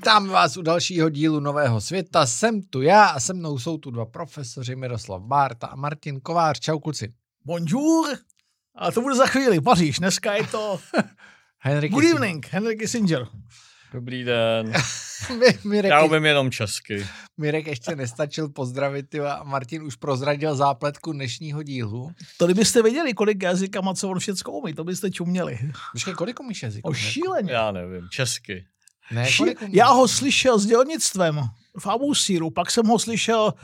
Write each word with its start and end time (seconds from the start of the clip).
Vítám 0.00 0.28
vás 0.28 0.56
u 0.56 0.62
dalšího 0.62 1.08
dílu 1.10 1.40
Nového 1.40 1.80
světa. 1.80 2.26
Jsem 2.26 2.62
tu 2.62 2.82
já 2.82 3.04
a 3.06 3.20
se 3.20 3.34
mnou 3.34 3.58
jsou 3.58 3.78
tu 3.78 3.90
dva 3.90 4.06
profesoři 4.06 4.76
Miroslav 4.76 5.22
Bárta 5.22 5.66
a 5.66 5.76
Martin 5.76 6.20
Kovář. 6.20 6.60
Čau 6.60 6.78
kluci. 6.78 7.12
Bonjour. 7.44 8.16
A 8.74 8.90
to 8.92 9.00
bude 9.00 9.14
za 9.14 9.26
chvíli. 9.26 9.60
Paříž. 9.60 9.98
Dneska 9.98 10.34
je 10.34 10.46
to 10.46 10.80
Henry 11.58 11.88
Good 11.88 12.04
evening. 12.04 12.46
Henry 12.50 12.76
Kissinger. 12.76 13.26
Dobrý 13.92 14.24
den. 14.24 14.72
Mi- 15.38 15.58
Mirek, 15.68 15.90
Já 15.90 16.02
umím 16.04 16.24
jenom 16.24 16.50
česky. 16.50 17.06
Mirek 17.36 17.66
ještě 17.66 17.96
nestačil 17.96 18.48
pozdravit 18.48 19.08
ty 19.08 19.20
a 19.20 19.42
Martin 19.44 19.82
už 19.82 19.96
prozradil 19.96 20.54
zápletku 20.56 21.12
dnešního 21.12 21.62
dílu. 21.62 22.12
To 22.38 22.44
kdybyste 22.46 22.82
věděli, 22.82 23.14
kolik 23.14 23.42
jazykama, 23.42 23.94
co 23.94 24.08
on 24.08 24.18
všecko 24.18 24.52
umí, 24.52 24.74
to 24.74 24.84
byste 24.84 25.10
čuměli. 25.10 25.58
Počkej, 25.92 26.14
kolik 26.14 26.40
umíš 26.40 26.62
jazyků? 26.62 26.88
O 26.88 26.92
šíleně. 26.94 27.52
Já 27.52 27.72
nevím, 27.72 28.08
česky. 28.10 28.64
Ne, 29.10 29.26
Ši-? 29.30 29.56
Já 29.68 29.88
ho 29.88 30.08
slyšel 30.08 30.58
s 30.58 30.66
dělnictvem 30.66 31.40
v 31.78 31.86
Abusíru, 31.86 32.50
pak 32.50 32.70
jsem 32.70 32.86
ho 32.86 32.98
slyšel 32.98 33.54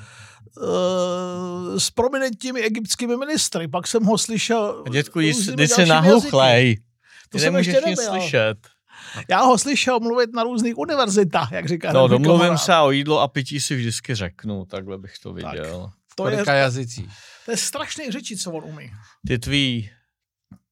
uh, 0.57 1.79
s 1.79 1.91
prominentními 1.91 2.61
egyptskými 2.63 3.17
ministry, 3.17 3.69
pak 3.69 3.87
jsem 3.87 4.05
ho 4.05 4.19
slyšel... 4.19 4.85
Dětku, 4.93 5.21
jsi, 5.21 5.51
jazyky. 6.05 6.83
Ty 7.29 7.29
To 7.31 7.39
jsem 7.39 7.57
ještě 7.57 7.81
nebyl. 7.87 7.97
slyšet. 7.97 8.59
Já 9.29 9.43
ho 9.43 9.59
slyšel 9.59 10.01
mluvit 10.01 10.31
na 10.35 10.43
různých 10.43 10.79
univerzitách, 10.79 11.53
jak 11.53 11.69
říká 11.69 11.93
No, 11.93 12.09
domluvím 12.09 12.39
kamarád. 12.41 12.61
se 12.63 12.77
o 12.79 12.91
jídlo 12.91 13.21
a 13.21 13.29
pití 13.29 13.61
si 13.61 13.77
vždycky 13.77 14.15
řeknu, 14.15 14.65
takhle 14.65 14.99
bych 14.99 15.19
to 15.23 15.33
Tak. 15.35 15.53
viděl. 15.53 15.91
To 16.15 16.29
je, 16.29 16.45
jazycích? 16.53 17.07
to 17.45 17.51
je 17.51 17.57
strašný 17.57 18.11
řeči, 18.11 18.37
co 18.37 18.51
on 18.53 18.65
umí. 18.65 18.91
Ty 19.27 19.39
tvý, 19.39 19.91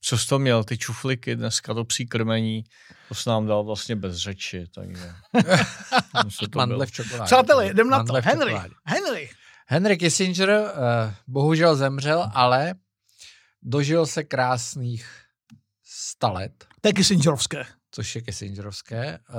co 0.05 0.19
jsi 0.19 0.27
to 0.27 0.39
měl, 0.39 0.65
ty 0.65 0.79
čufliky 0.79 1.37
dneska 1.37 1.75
to 1.75 1.85
pří 1.85 2.07
krmení, 2.07 2.65
to 3.09 3.15
jsi 3.15 3.29
nám 3.29 3.47
dal 3.47 3.65
vlastně 3.65 3.97
bez 3.97 4.17
řeči, 4.17 4.67
takže... 4.75 5.13
Mandle 6.57 6.87
v 6.87 6.93
čokoládě. 6.93 7.25
Přátelé, 7.25 7.67
jdem 7.67 7.89
na 7.89 8.05
to. 8.05 8.13
Henry. 8.23 8.55
Henry. 8.85 9.31
Henry 9.67 9.97
Kissinger 9.97 10.51
uh, 10.51 10.69
bohužel 11.27 11.77
zemřel, 11.77 12.31
ale 12.35 12.75
dožil 13.63 14.07
se 14.07 14.25
krásných 14.25 15.07
100 15.83 16.33
let. 16.33 16.65
To 16.81 16.89
je 16.89 16.93
Kissingerovské. 16.93 17.65
což 17.91 18.15
je 18.15 18.23
Kissingerovské. 18.23 19.19
Uh, 19.29 19.37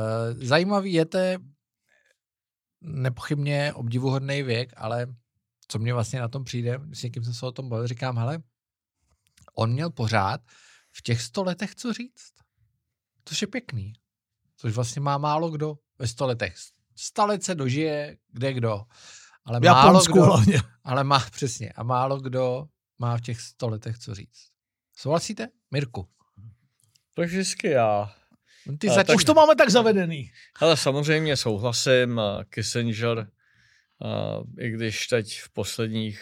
zajímavý 0.47 0.93
je 0.93 1.05
to 1.05 1.19
nepochybně 2.81 3.73
obdivuhodný 3.73 4.43
věk, 4.43 4.73
ale 4.77 5.07
co 5.67 5.79
mě 5.79 5.93
vlastně 5.93 6.19
na 6.19 6.27
tom 6.27 6.43
přijde, 6.43 6.79
s 6.93 7.03
někým 7.03 7.23
jsem 7.23 7.33
se 7.33 7.45
o 7.45 7.51
tom 7.51 7.69
bavil, 7.69 7.87
říkám, 7.87 8.17
hele, 8.17 8.39
on 9.55 9.71
měl 9.71 9.89
pořád 9.89 10.41
v 10.91 11.01
těch 11.01 11.21
sto 11.21 11.43
letech 11.43 11.75
co 11.75 11.93
říct. 11.93 12.33
Což 13.25 13.41
je 13.41 13.47
pěkný. 13.47 13.93
Což 14.57 14.73
vlastně 14.73 15.01
má 15.01 15.17
málo 15.17 15.49
kdo 15.49 15.75
ve 15.99 16.07
sto 16.07 16.25
letech. 16.27 16.55
Sta 16.95 17.25
let 17.25 17.43
se 17.43 17.55
dožije 17.55 18.17
kde 18.31 18.53
kdo. 18.53 18.81
Ale 19.45 19.59
V 19.59 19.63
málo 19.63 19.87
Japonsku 19.87 20.13
kdo, 20.13 20.23
hlavně. 20.23 20.61
ale 20.83 21.03
má 21.03 21.19
přesně. 21.31 21.71
A 21.71 21.83
málo 21.83 22.19
kdo 22.19 22.65
má 22.99 23.17
v 23.17 23.21
těch 23.21 23.41
sto 23.41 23.69
letech 23.69 23.99
co 23.99 24.15
říct. 24.15 24.49
Souhlasíte? 24.97 25.47
Mirku. 25.71 26.07
To 27.13 27.21
je 27.21 27.27
vždycky 27.27 27.67
já. 27.69 28.15
Ty 28.79 28.89
A 28.89 28.93
začni. 28.93 29.15
Už 29.15 29.23
to 29.23 29.33
máme 29.33 29.55
tak 29.55 29.69
zavedený. 29.69 30.31
Ale 30.59 30.77
samozřejmě 30.77 31.37
souhlasím, 31.37 32.21
Kissinger, 32.49 33.19
a 33.19 33.27
i 34.59 34.69
když 34.69 35.07
teď 35.07 35.39
v 35.41 35.49
posledních, 35.49 36.21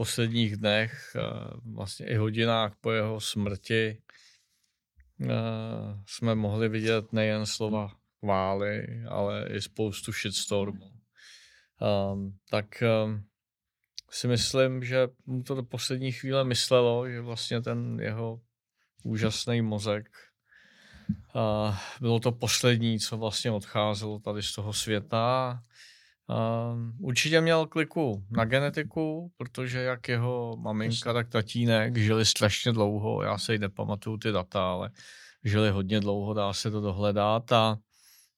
posledních 0.00 0.56
dnech, 0.56 1.16
a 1.16 1.50
vlastně 1.64 2.06
i 2.06 2.16
hodinách 2.16 2.72
po 2.80 2.90
jeho 2.90 3.20
smrti, 3.20 4.02
a 5.28 6.02
jsme 6.06 6.34
mohli 6.34 6.68
vidět 6.68 7.12
nejen 7.12 7.46
slova 7.46 7.92
chvály, 8.20 9.04
ale 9.08 9.46
i 9.50 9.60
spoustu 9.60 10.12
shitstormů. 10.12 10.90
Um, 11.80 12.38
tak 12.50 12.66
um, 13.04 13.24
si 14.10 14.28
myslím, 14.28 14.84
že 14.84 15.08
mu 15.26 15.42
to 15.42 15.54
do 15.54 15.62
poslední 15.62 16.12
chvíle 16.12 16.44
myslelo, 16.44 17.08
že 17.10 17.20
vlastně 17.20 17.60
ten 17.60 18.00
jeho 18.00 18.40
úžasný 19.04 19.62
mozek 19.62 20.08
a 21.34 21.76
bylo 22.00 22.20
to 22.20 22.32
poslední, 22.32 22.98
co 22.98 23.18
vlastně 23.18 23.50
odcházelo 23.50 24.18
tady 24.18 24.42
z 24.42 24.52
toho 24.54 24.72
světa. 24.72 25.62
A 26.30 26.74
určitě 26.98 27.40
měl 27.40 27.66
kliku 27.66 28.24
na 28.30 28.44
genetiku, 28.44 29.32
protože 29.36 29.80
jak 29.80 30.08
jeho 30.08 30.56
maminka, 30.58 31.12
tak 31.12 31.28
tatínek 31.28 31.96
žili 31.96 32.24
strašně 32.24 32.72
dlouho. 32.72 33.22
Já 33.22 33.38
se 33.38 33.52
jí 33.52 33.58
nepamatuju 33.58 34.16
ty 34.16 34.32
data, 34.32 34.70
ale 34.70 34.90
žili 35.44 35.70
hodně 35.70 36.00
dlouho, 36.00 36.34
dá 36.34 36.52
se 36.52 36.70
to 36.70 36.80
dohledat. 36.80 37.52
A 37.52 37.78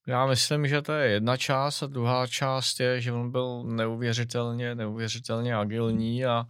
já 0.06 0.26
myslím, 0.26 0.66
že 0.66 0.82
to 0.82 0.92
je 0.92 1.10
jedna 1.10 1.36
část 1.36 1.82
a 1.82 1.86
druhá 1.86 2.26
část 2.26 2.80
je, 2.80 3.00
že 3.00 3.12
on 3.12 3.30
byl 3.30 3.62
neuvěřitelně, 3.62 4.74
neuvěřitelně 4.74 5.56
agilní 5.56 6.24
a 6.24 6.44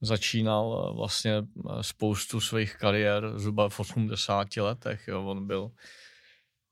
začínal 0.00 0.90
eh, 0.90 0.96
vlastně 0.96 1.32
eh, 1.36 1.82
spoustu 1.82 2.40
svých 2.40 2.76
kariér 2.76 3.32
zhruba 3.38 3.68
v 3.68 3.80
80 3.80 4.56
letech. 4.56 5.08
Jo. 5.08 5.24
On 5.24 5.46
byl 5.46 5.70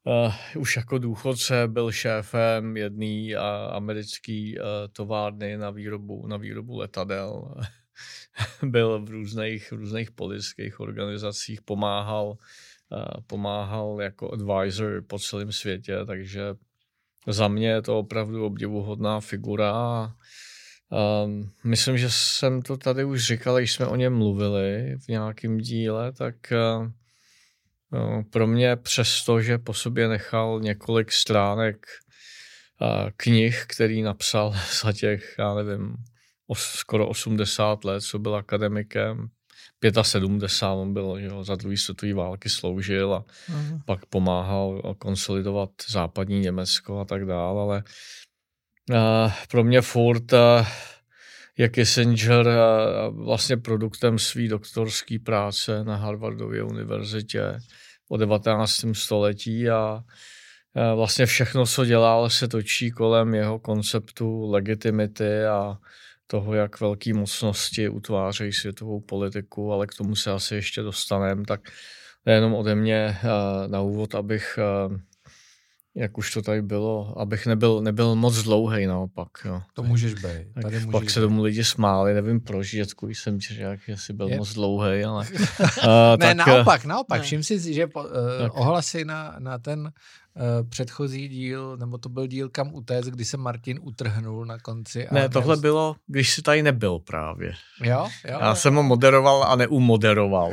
uh, 0.05 0.35
už 0.57 0.77
jako 0.77 0.99
důchodce, 0.99 1.69
byl 1.69 1.93
šéfem 1.93 2.77
jedné 2.77 3.37
uh, 3.37 3.43
americké 3.77 4.53
uh, 4.57 4.67
továrny 4.93 5.57
na 5.57 5.71
výrobu, 5.71 6.27
na 6.27 6.37
výrobu 6.37 6.79
letadel. 6.79 7.55
byl 8.63 9.05
v 9.05 9.11
různých, 9.11 9.73
v 9.73 9.75
různých 9.75 10.11
politických 10.11 10.81
organizacích, 10.81 11.63
pomáhal, 11.63 12.27
uh, 12.27 13.05
pomáhal 13.27 13.99
jako 14.03 14.33
advisor 14.33 15.05
po 15.07 15.19
celém 15.19 15.53
světě, 15.53 15.99
takže 16.07 16.55
za 17.27 17.49
mě 17.49 17.69
je 17.69 17.83
to 17.83 17.99
opravdu 17.99 18.47
obdivuhodná 18.47 19.21
figura 19.21 20.15
Um, 21.25 21.51
myslím, 21.65 21.99
že 21.99 22.11
jsem 22.11 22.63
to 22.63 22.77
tady 22.77 23.05
už 23.05 23.27
říkal, 23.27 23.59
když 23.59 23.73
jsme 23.73 23.87
o 23.87 23.97
něm 23.97 24.15
mluvili 24.15 24.97
v 24.99 25.09
nějakém 25.09 25.59
díle, 25.59 26.13
tak 26.13 26.35
uh, 26.53 26.89
pro 28.31 28.47
mě 28.47 28.77
přesto, 28.77 29.41
že 29.41 29.59
po 29.59 29.75
sobě 29.75 30.09
nechal 30.09 30.61
několik 30.61 31.13
stránek 31.13 31.87
knih, 33.17 33.65
který 33.69 34.03
napsal 34.03 34.55
za 34.83 34.93
těch, 34.93 35.35
já 35.39 35.55
nevím, 35.55 35.97
os, 36.47 36.63
skoro 36.63 37.09
80 37.09 37.85
let, 37.85 38.01
co 38.01 38.19
byl 38.19 38.37
akademikem, 38.37 39.29
75 40.03 40.69
on 40.69 40.93
byl, 40.93 41.21
že 41.21 41.29
za 41.43 41.55
druhý 41.55 41.77
světové 41.77 42.15
války 42.15 42.49
sloužil 42.49 43.15
a 43.15 43.25
Mhm. 43.49 43.81
pak 43.87 44.07
pomáhal 44.07 44.83
konsolidovat 44.99 45.71
západní 45.91 46.41
Německo 46.41 47.01
a 47.01 47.05
tak 47.05 47.27
dále, 47.27 47.61
ale 47.63 47.83
uh, 48.91 49.33
pro 49.51 49.65
mě 49.65 49.81
furt 49.81 50.33
uh, 50.33 50.67
je 51.59 51.69
Kissinger 51.69 52.47
vlastně 53.11 53.57
produktem 53.57 54.19
své 54.19 54.49
doktorské 54.49 55.19
práce 55.19 55.85
na 55.85 55.97
Harvardově 55.97 56.63
univerzitě 56.63 57.59
o 58.09 58.17
19. 58.17 58.85
století 58.93 59.71
a 59.71 60.01
vlastně 60.95 61.27
všechno, 61.27 61.67
co 61.67 61.85
dělal, 61.85 62.31
se 62.31 62.49
točí 62.49 62.91
kolem 62.91 63.35
jeho 63.35 63.59
konceptu 63.59 64.51
legitimity 64.51 65.45
a 65.45 65.77
toho, 66.27 66.55
jak 66.55 66.81
velké 66.81 67.15
mocnosti 67.15 67.89
utvářejí 67.89 68.53
světovou 68.53 69.01
politiku, 69.01 69.73
ale 69.73 69.87
k 69.87 69.95
tomu 69.95 70.17
se 70.17 70.31
asi 70.31 70.55
ještě 70.55 70.83
dostaneme, 70.83 71.43
tak 71.45 71.61
nejenom 72.27 72.55
ode 72.55 72.75
mě 72.75 73.19
na 73.67 73.81
úvod, 73.81 74.15
abych, 74.15 74.59
jak 75.97 76.19
už 76.19 76.33
to 76.35 76.43
tady 76.43 76.63
bylo, 76.63 77.15
abych 77.21 77.47
nebyl, 77.47 77.81
nebyl 77.83 78.15
moc 78.15 78.43
dlouhý 78.43 78.87
naopak. 78.87 79.29
Jo. 79.45 79.63
To 79.75 79.83
můžeš 79.83 80.15
být. 80.15 80.23
Tak 80.55 80.63
Tady 80.63 80.81
pak 80.81 80.93
můžeš 81.03 81.13
se 81.13 81.21
být. 81.21 81.25
tomu 81.27 81.43
lidi 81.43 81.65
smáli, 81.65 82.15
nevím 82.15 82.41
proč, 82.41 82.71
dětku 82.71 83.09
jsem 83.09 83.39
ti 83.39 83.55
řekl, 83.55 83.83
že 83.87 83.97
jsi 83.97 84.13
byl 84.13 84.29
Je- 84.29 84.37
moc 84.39 84.55
dlouhý, 84.55 85.05
ale... 85.05 85.27
uh, 85.31 85.39
Ne, 86.19 86.19
tak, 86.19 86.31
eh, 86.31 86.35
naopak, 86.35 86.85
naopak. 86.85 87.19
ne. 87.19 87.25
Všim 87.25 87.43
si, 87.43 87.75
že 87.75 87.87
po, 87.87 88.01
uh, 88.03 88.09
Tak. 88.39 88.57
ohlasy 88.57 89.05
na, 89.05 89.37
na 89.39 89.59
ten 89.59 89.93
předchozí 90.69 91.29
díl, 91.29 91.77
nebo 91.77 91.99
to 91.99 92.09
byl 92.09 92.27
díl 92.27 92.49
Kam 92.49 92.75
utéct, 92.75 93.07
kdy 93.09 93.25
se 93.25 93.37
Martin 93.37 93.79
utrhnul 93.83 94.47
na 94.47 94.59
konci. 94.59 95.09
a 95.09 95.15
Ne, 95.15 95.29
tohle 95.29 95.57
bylo, 95.57 95.97
když 96.07 96.33
jsi 96.33 96.43
tady 96.43 96.63
nebyl 96.63 96.99
právě. 96.99 97.53
Jo, 97.83 98.09
jo. 98.29 98.39
Já 98.41 98.55
jsem 98.55 98.75
ho 98.75 98.83
moderoval 98.83 99.45
a 99.45 99.57
neumoderoval. 99.57 100.53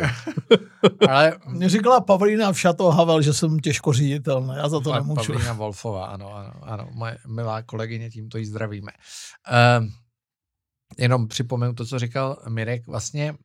Ale 1.09 1.39
Mě 1.47 1.69
říkala 1.69 2.01
Pavlína 2.01 2.53
v 2.53 2.59
Chateau 2.61 2.89
Havel, 2.89 3.21
že 3.21 3.33
jsem 3.33 3.59
těžko 3.59 3.93
řiditelný. 3.93 4.53
Já 4.57 4.69
za 4.69 4.79
to 4.79 4.89
Pa- 4.89 4.95
nemůžu. 4.95 5.33
Pavlína 5.33 5.53
Wolfová, 5.53 6.05
ano, 6.05 6.33
ano, 6.35 6.53
ano, 6.61 6.87
moje 6.91 7.17
milá 7.27 7.61
kolegyně, 7.61 8.09
tímto 8.09 8.37
jí 8.37 8.45
zdravíme. 8.45 8.91
Um, 9.79 9.91
jenom 10.97 11.27
připomenu 11.27 11.73
to, 11.73 11.85
co 11.85 11.99
říkal 11.99 12.37
Mirek, 12.49 12.87
vlastně 12.87 13.31
uh, 13.31 13.37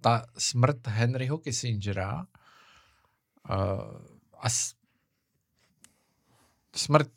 ta 0.00 0.22
smrt 0.38 0.86
Henryho 0.86 1.38
Kissingera 1.38 2.26
uh, 3.50 3.56
a 4.40 4.48
smrt 6.76 7.10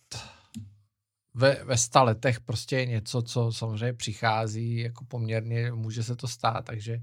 ve, 1.33 1.63
ve 1.63 1.77
sta 1.77 2.01
letech 2.01 2.39
prostě 2.39 2.77
je 2.77 2.85
něco, 2.85 3.21
co 3.21 3.51
samozřejmě 3.51 3.94
přichází 3.94 4.77
jako 4.77 5.06
poměrně, 5.06 5.71
může 5.71 6.03
se 6.03 6.15
to 6.15 6.27
stát, 6.27 6.65
takže, 6.65 7.01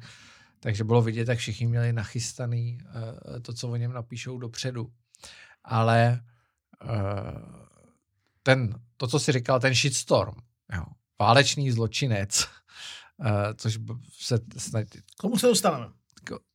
takže 0.61 0.85
bylo 0.85 1.03
vidět, 1.03 1.29
jak 1.29 1.39
všichni 1.39 1.67
měli 1.67 1.93
nachystaný 1.93 2.79
uh, 2.85 3.41
to, 3.41 3.53
co 3.53 3.69
o 3.69 3.77
něm 3.77 3.93
napíšou 3.93 4.39
dopředu. 4.39 4.93
Ale 5.65 6.21
ten, 8.43 8.81
to, 8.97 9.07
co 9.07 9.19
si 9.19 9.33
říkal, 9.33 9.61
ten 9.61 9.75
shitstorm, 9.75 10.35
jo, 10.75 10.85
válečný 11.19 11.71
zločinec, 11.71 12.49
uh, 13.17 13.27
což 13.57 13.79
se 14.11 14.39
snad... 14.57 14.85
Komu 15.19 15.39
se 15.39 15.47
dostaneme? 15.47 15.87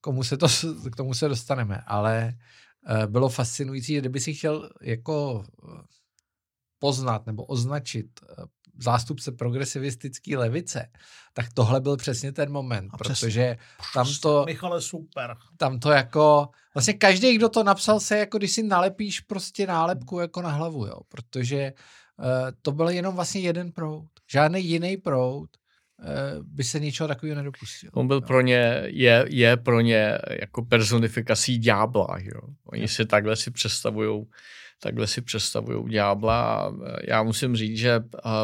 Komu 0.02 0.24
se 0.24 0.38
to, 0.38 0.48
k 0.92 0.96
tomu 0.96 1.14
se 1.14 1.28
dostaneme, 1.28 1.84
ale 1.88 2.34
uh, 2.34 2.40
bylo 3.08 3.30
fascinující, 3.30 3.94
že 3.94 4.00
kdyby 4.00 4.20
si 4.20 4.34
chtěl 4.34 4.70
jako 4.82 5.44
poznat 6.80 7.26
nebo 7.26 7.46
označit 7.46 8.08
zástupce 8.80 9.32
progresivistické 9.32 10.38
levice, 10.38 10.90
tak 11.34 11.54
tohle 11.54 11.82
byl 11.82 11.98
přesně 11.98 12.32
ten 12.32 12.52
moment, 12.52 12.90
A 12.94 12.98
protože 12.98 13.58
tam 13.94 14.08
to... 14.22 14.44
Michale, 14.46 14.82
super. 14.82 15.38
Tam 15.58 15.80
to 15.80 15.92
jako... 15.92 16.50
Vlastně 16.74 16.94
každý, 16.94 17.36
kdo 17.36 17.50
to 17.50 17.64
napsal, 17.64 18.00
se 18.00 18.18
jako 18.18 18.38
když 18.38 18.52
si 18.52 18.64
nalepíš 18.64 19.20
prostě 19.20 19.68
nálepku 19.68 20.20
jako 20.20 20.42
na 20.42 20.50
hlavu, 20.50 20.86
jo, 20.86 21.02
protože 21.08 21.74
uh, 22.18 22.26
to 22.62 22.72
byl 22.72 22.90
jenom 22.90 23.16
vlastně 23.16 23.42
jeden 23.42 23.72
proud. 23.72 24.08
Žádný 24.32 24.66
jiný 24.66 24.98
proud 24.98 25.50
by 26.42 26.64
se 26.64 26.80
ničeho 26.80 27.08
takového 27.08 27.36
nedopustil. 27.36 27.90
On 27.94 28.08
byl 28.08 28.18
jo. 28.18 28.22
pro 28.22 28.42
ně, 28.42 28.84
je, 28.86 29.26
je 29.30 29.58
pro 29.58 29.82
ně 29.82 30.18
jako 30.42 30.66
personifikací 30.66 31.58
ďábla, 31.58 32.08
jo. 32.22 32.42
Oni 32.66 32.88
si 32.88 33.06
takhle 33.06 33.36
si 33.36 33.52
představují 33.52 34.26
takhle 34.82 35.08
si 35.08 35.22
představují 35.22 35.94
ďábla 35.94 36.56
a 36.56 36.72
já 37.08 37.24
musím 37.24 37.56
říct, 37.56 37.78
že 37.78 38.00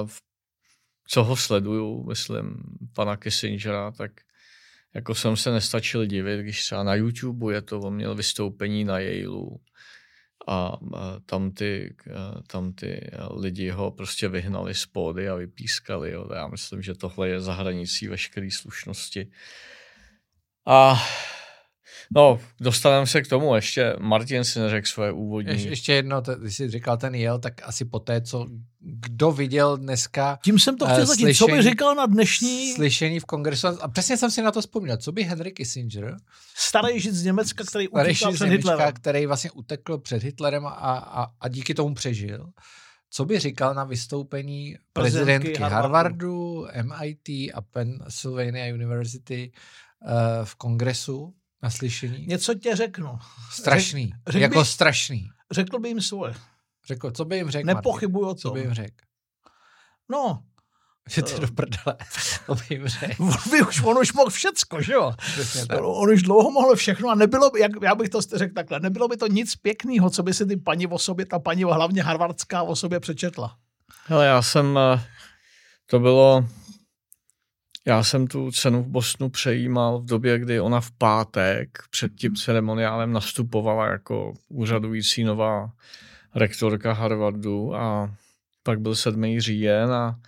v 0.05 0.21
co 1.09 1.23
ho 1.23 1.35
sleduju, 1.35 2.03
myslím, 2.03 2.63
pana 2.93 3.17
Kissingera, 3.17 3.91
tak 3.91 4.11
jako 4.95 5.15
jsem 5.15 5.35
se 5.35 5.51
nestačil 5.51 6.05
divit, 6.05 6.39
když 6.39 6.65
třeba 6.65 6.83
na 6.83 6.95
YouTube 6.95 7.53
je 7.53 7.61
to, 7.61 7.79
on 7.79 7.95
měl 7.95 8.15
vystoupení 8.15 8.83
na 8.83 8.99
Yaleu 8.99 9.57
a 10.47 10.77
tam 11.25 11.51
ty, 11.51 11.95
tam 12.47 12.73
ty 12.73 13.11
lidi 13.31 13.69
ho 13.69 13.91
prostě 13.91 14.27
vyhnali 14.27 14.75
z 14.75 14.85
pódy 14.85 15.29
a 15.29 15.35
vypískali. 15.35 16.11
Jo. 16.11 16.29
Já 16.35 16.47
myslím, 16.47 16.81
že 16.81 16.93
tohle 16.93 17.29
je 17.29 17.41
za 17.41 17.53
hranicí 17.53 18.07
veškeré 18.07 18.51
slušnosti. 18.51 19.31
A 20.65 21.03
No, 22.15 22.39
dostaneme 22.61 23.07
se 23.07 23.21
k 23.21 23.27
tomu 23.27 23.55
ještě. 23.55 23.95
Martin 23.99 24.43
si 24.43 24.59
neřekl 24.59 24.87
svoje 24.87 25.11
úvodní. 25.11 25.51
Ješ, 25.51 25.63
ještě 25.63 25.93
jedno, 25.93 26.21
to, 26.21 26.35
když 26.35 26.55
jsi 26.55 26.69
říkal 26.69 26.97
ten 26.97 27.15
jel, 27.15 27.39
tak 27.39 27.53
asi 27.63 27.85
po 27.85 27.99
té, 27.99 28.21
co 28.21 28.47
kdo 28.79 29.31
viděl 29.31 29.77
dneska 29.77 30.39
Tím 30.43 30.59
jsem 30.59 30.77
to 30.77 30.85
chtěl 30.85 30.99
uh, 30.99 31.05
začít. 31.05 31.33
Co 31.33 31.47
by 31.47 31.61
říkal 31.61 31.95
na 31.95 32.05
dnešní... 32.05 32.73
Slyšení 32.73 33.19
v 33.19 33.25
kongresu. 33.25 33.67
A 33.67 33.87
přesně 33.87 34.17
jsem 34.17 34.31
si 34.31 34.41
na 34.41 34.51
to 34.51 34.61
vzpomněl. 34.61 34.97
Co 34.97 35.11
by 35.11 35.23
Henry 35.23 35.51
Kissinger... 35.51 36.17
Starý 36.55 36.99
žid 36.99 37.13
z 37.13 37.23
Německa, 37.23 37.63
který 37.63 37.87
utekl 37.87 38.31
před 38.31 38.49
Hitlerem. 38.49 38.93
který 38.93 39.25
vlastně 39.25 39.51
utekl 39.51 39.97
před 39.97 40.23
Hitlerem 40.23 40.65
a, 40.65 40.69
a, 40.69 41.27
a 41.41 41.47
díky 41.47 41.73
tomu 41.73 41.95
přežil. 41.95 42.49
Co 43.09 43.25
by 43.25 43.39
říkal 43.39 43.73
na 43.73 43.83
vystoupení 43.83 44.75
prezidentky, 44.93 45.49
prezidentky 45.49 45.73
Harvardu, 45.73 46.67
MIT 46.83 47.29
a 47.29 47.61
Pennsylvania 47.71 48.73
University 48.73 49.51
uh, 50.01 50.11
v 50.43 50.55
kongresu 50.55 51.33
na 51.63 51.69
slyšení? 51.69 52.25
Něco 52.27 52.53
tě 52.53 52.75
řeknu. 52.75 53.19
Strašný. 53.51 54.05
Řek, 54.05 54.33
řek 54.33 54.41
jako 54.41 54.59
by, 54.59 54.65
strašný. 54.65 55.29
Řekl 55.51 55.79
by 55.79 55.87
jim 55.87 56.01
svoje. 56.01 56.33
Řekl, 56.87 57.11
co 57.11 57.25
by 57.25 57.37
jim 57.37 57.49
řekl? 57.51 57.65
Nepochybuji 57.67 58.25
o 58.25 58.33
tom. 58.33 58.37
Co 58.37 58.51
by 58.51 58.59
jim 58.59 58.73
řekl? 58.73 58.95
No, 60.09 60.43
že 61.09 61.21
to 61.21 61.39
do 61.39 61.47
prdele. 61.47 61.97
To 62.45 62.55
by 62.55 62.61
jim 62.69 62.87
řekl. 62.87 63.23
On, 63.23 63.67
už, 63.67 63.83
on 63.83 63.97
už 63.97 64.13
mohl 64.13 64.29
všecko, 64.29 64.81
že 64.81 64.93
jo? 64.93 65.13
On 65.81 66.11
už 66.11 66.21
dlouho 66.23 66.51
mohl 66.51 66.75
všechno 66.75 67.09
a 67.09 67.15
nebylo 67.15 67.49
by, 67.49 67.59
jak, 67.59 67.71
já 67.83 67.95
bych 67.95 68.09
to 68.09 68.21
řekl 68.21 68.53
takhle, 68.53 68.79
nebylo 68.79 69.07
by 69.07 69.17
to 69.17 69.27
nic 69.27 69.55
pěkného, 69.55 70.09
co 70.09 70.23
by 70.23 70.33
si 70.33 70.45
ty 70.45 70.57
paní 70.57 70.87
o 70.87 70.99
sobě, 70.99 71.25
ta 71.25 71.39
paní 71.39 71.63
hlavně 71.63 72.03
harvardská 72.03 72.63
o 72.63 72.75
sobě 72.75 72.99
přečetla. 72.99 73.57
Hele, 74.05 74.25
já 74.25 74.41
jsem, 74.41 74.77
eh, 74.77 75.03
to 75.85 75.99
bylo 75.99 76.45
já 77.87 78.03
jsem 78.03 78.27
tu 78.27 78.51
cenu 78.51 78.83
v 78.83 78.87
Bosnu 78.87 79.29
přejímal 79.29 79.99
v 79.99 80.05
době, 80.05 80.39
kdy 80.39 80.59
ona 80.59 80.81
v 80.81 80.91
pátek 80.91 81.69
před 81.89 82.15
tím 82.15 82.35
ceremoniálem 82.35 83.11
nastupovala 83.11 83.87
jako 83.87 84.33
úřadující 84.49 85.23
nová 85.23 85.71
rektorka 86.35 86.93
Harvardu 86.93 87.75
a 87.75 88.15
pak 88.63 88.79
byl 88.79 88.95
7. 88.95 89.39
říjen 89.39 89.91
a 89.91 90.19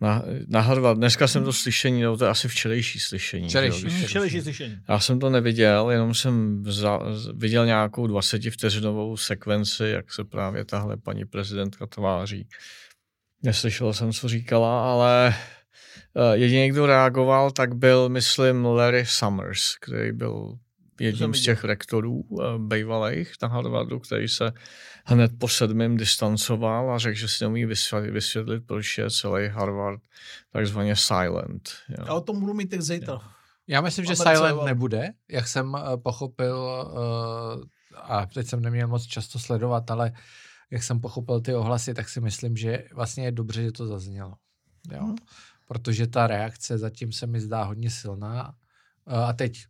na, 0.00 0.22
na 0.48 0.60
Harvard. 0.60 0.98
Dneska 0.98 1.28
jsem 1.28 1.44
to 1.44 1.52
slyšení, 1.52 2.02
no 2.02 2.16
to 2.16 2.24
je 2.24 2.30
asi 2.30 2.48
včerejší 2.48 3.00
slyšení. 3.00 3.48
Včerejší, 3.48 3.84
jo, 3.84 4.06
včerejší 4.06 4.40
slyšení. 4.40 4.78
Já 4.88 5.00
jsem 5.00 5.20
to 5.20 5.30
neviděl, 5.30 5.90
jenom 5.90 6.14
jsem 6.14 6.64
za, 6.66 7.00
viděl 7.34 7.66
nějakou 7.66 8.06
20 8.06 8.50
vteřinovou 8.50 9.16
sekvenci, 9.16 9.84
jak 9.84 10.12
se 10.12 10.24
právě 10.24 10.64
tahle 10.64 10.96
paní 10.96 11.24
prezidentka 11.24 11.86
tváří. 11.86 12.48
Neslyšel 13.42 13.92
jsem, 13.92 14.12
co 14.12 14.28
říkala, 14.28 14.92
ale 14.92 15.34
jediný, 16.32 16.68
kdo 16.68 16.86
reagoval, 16.86 17.50
tak 17.50 17.74
byl, 17.74 18.08
myslím, 18.08 18.64
Larry 18.64 19.06
Summers, 19.06 19.76
který 19.80 20.12
byl 20.12 20.58
jedním 21.00 21.34
z 21.34 21.42
těch 21.42 21.64
rektorů 21.64 22.20
uh, 22.20 22.58
bývalých 22.58 23.32
na 23.42 23.48
Harvardu, 23.48 23.98
který 23.98 24.28
se 24.28 24.52
hned 25.04 25.30
po 25.38 25.48
sedmém 25.48 25.96
distancoval 25.96 26.94
a 26.94 26.98
řekl, 26.98 27.18
že 27.18 27.28
si 27.28 27.44
neumí 27.44 27.66
vysvětlit, 27.66 28.10
vysvětlit 28.10 28.62
proč 28.66 28.98
je 28.98 29.10
celý 29.10 29.48
Harvard 29.48 30.00
takzvaně 30.52 30.96
silent. 30.96 31.70
Jo. 31.88 32.04
Já 32.06 32.14
o 32.14 32.20
tom 32.20 32.40
budu 32.40 32.54
mít 32.54 32.66
teď 32.66 32.80
zítra. 32.80 33.20
Já 33.66 33.80
myslím, 33.80 34.04
že 34.04 34.16
silent 34.16 34.64
nebude, 34.64 35.08
jak 35.28 35.48
jsem 35.48 35.74
uh, 35.74 35.80
pochopil, 36.02 36.56
uh, 36.56 37.64
a 38.02 38.26
teď 38.26 38.46
jsem 38.46 38.60
neměl 38.60 38.88
moc 38.88 39.06
často 39.06 39.38
sledovat, 39.38 39.90
ale 39.90 40.12
jak 40.70 40.82
jsem 40.82 41.00
pochopil 41.00 41.40
ty 41.40 41.54
ohlasy, 41.54 41.94
tak 41.94 42.08
si 42.08 42.20
myslím, 42.20 42.56
že 42.56 42.84
vlastně 42.94 43.24
je 43.24 43.32
dobře, 43.32 43.62
že 43.62 43.72
to 43.72 43.86
zaznělo. 43.86 44.34
Jo. 44.92 45.02
Hmm 45.02 45.16
protože 45.68 46.06
ta 46.06 46.26
reakce 46.26 46.78
zatím 46.78 47.12
se 47.12 47.26
mi 47.26 47.40
zdá 47.40 47.62
hodně 47.62 47.90
silná. 47.90 48.54
Uh, 49.06 49.14
a 49.14 49.32
teď, 49.32 49.64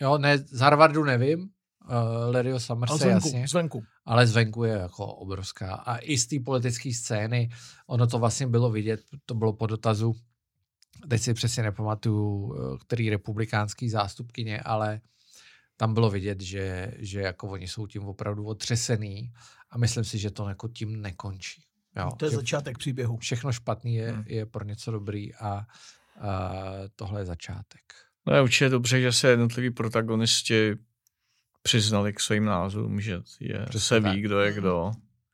jo, 0.00 0.18
ne, 0.18 0.38
z 0.38 0.58
Harvardu 0.60 1.04
nevím, 1.04 1.40
uh, 1.40 2.34
Larryho 2.34 2.60
Summerse, 2.60 2.98
zvenku, 2.98 3.28
jasně, 3.28 3.48
zvenku. 3.48 3.84
ale 4.04 4.26
zvenku 4.26 4.64
je 4.64 4.72
jako 4.72 5.06
obrovská. 5.06 5.74
A 5.74 5.96
i 5.96 6.18
z 6.18 6.26
té 6.26 6.36
politické 6.44 6.92
scény, 6.94 7.48
ono 7.86 8.06
to 8.06 8.18
vlastně 8.18 8.46
bylo 8.46 8.70
vidět, 8.70 9.00
to 9.26 9.34
bylo 9.34 9.52
po 9.52 9.66
dotazu, 9.66 10.14
teď 11.08 11.22
si 11.22 11.34
přesně 11.34 11.62
nepamatuju, 11.62 12.54
eh, 12.54 12.78
který 12.86 13.10
republikánský 13.10 13.90
zástupkyně, 13.90 14.60
ale 14.60 15.00
tam 15.76 15.94
bylo 15.94 16.10
vidět, 16.10 16.40
že, 16.40 16.92
že 16.98 17.20
jako 17.20 17.48
oni 17.48 17.68
jsou 17.68 17.86
tím 17.86 18.04
opravdu 18.04 18.46
otřesený 18.46 19.32
a 19.70 19.78
myslím 19.78 20.04
si, 20.04 20.18
že 20.18 20.30
to 20.30 20.48
jako 20.48 20.68
tím 20.68 21.02
nekončí. 21.02 21.63
Jo, 21.96 22.10
to 22.16 22.24
je 22.24 22.30
začátek 22.30 22.78
příběhu. 22.78 23.16
Všechno 23.16 23.52
špatný 23.52 23.94
je, 23.94 24.12
hmm. 24.12 24.24
je 24.26 24.46
pro 24.46 24.64
něco 24.64 24.90
dobrý 24.90 25.34
a, 25.34 25.48
a 25.48 25.66
tohle 26.96 27.20
je 27.20 27.24
začátek. 27.24 27.80
No 28.26 28.34
je 28.34 28.42
určitě 28.42 28.68
dobře, 28.68 29.00
že 29.00 29.12
se 29.12 29.28
jednotliví 29.28 29.70
protagonisti 29.70 30.76
přiznali 31.62 32.12
k 32.12 32.20
svým 32.20 32.44
názorům, 32.44 33.00
že 33.00 33.20
je, 33.40 33.66
se 33.78 34.00
ví, 34.00 34.10
tak. 34.10 34.20
kdo 34.20 34.40
je 34.40 34.52
kdo. 34.52 34.92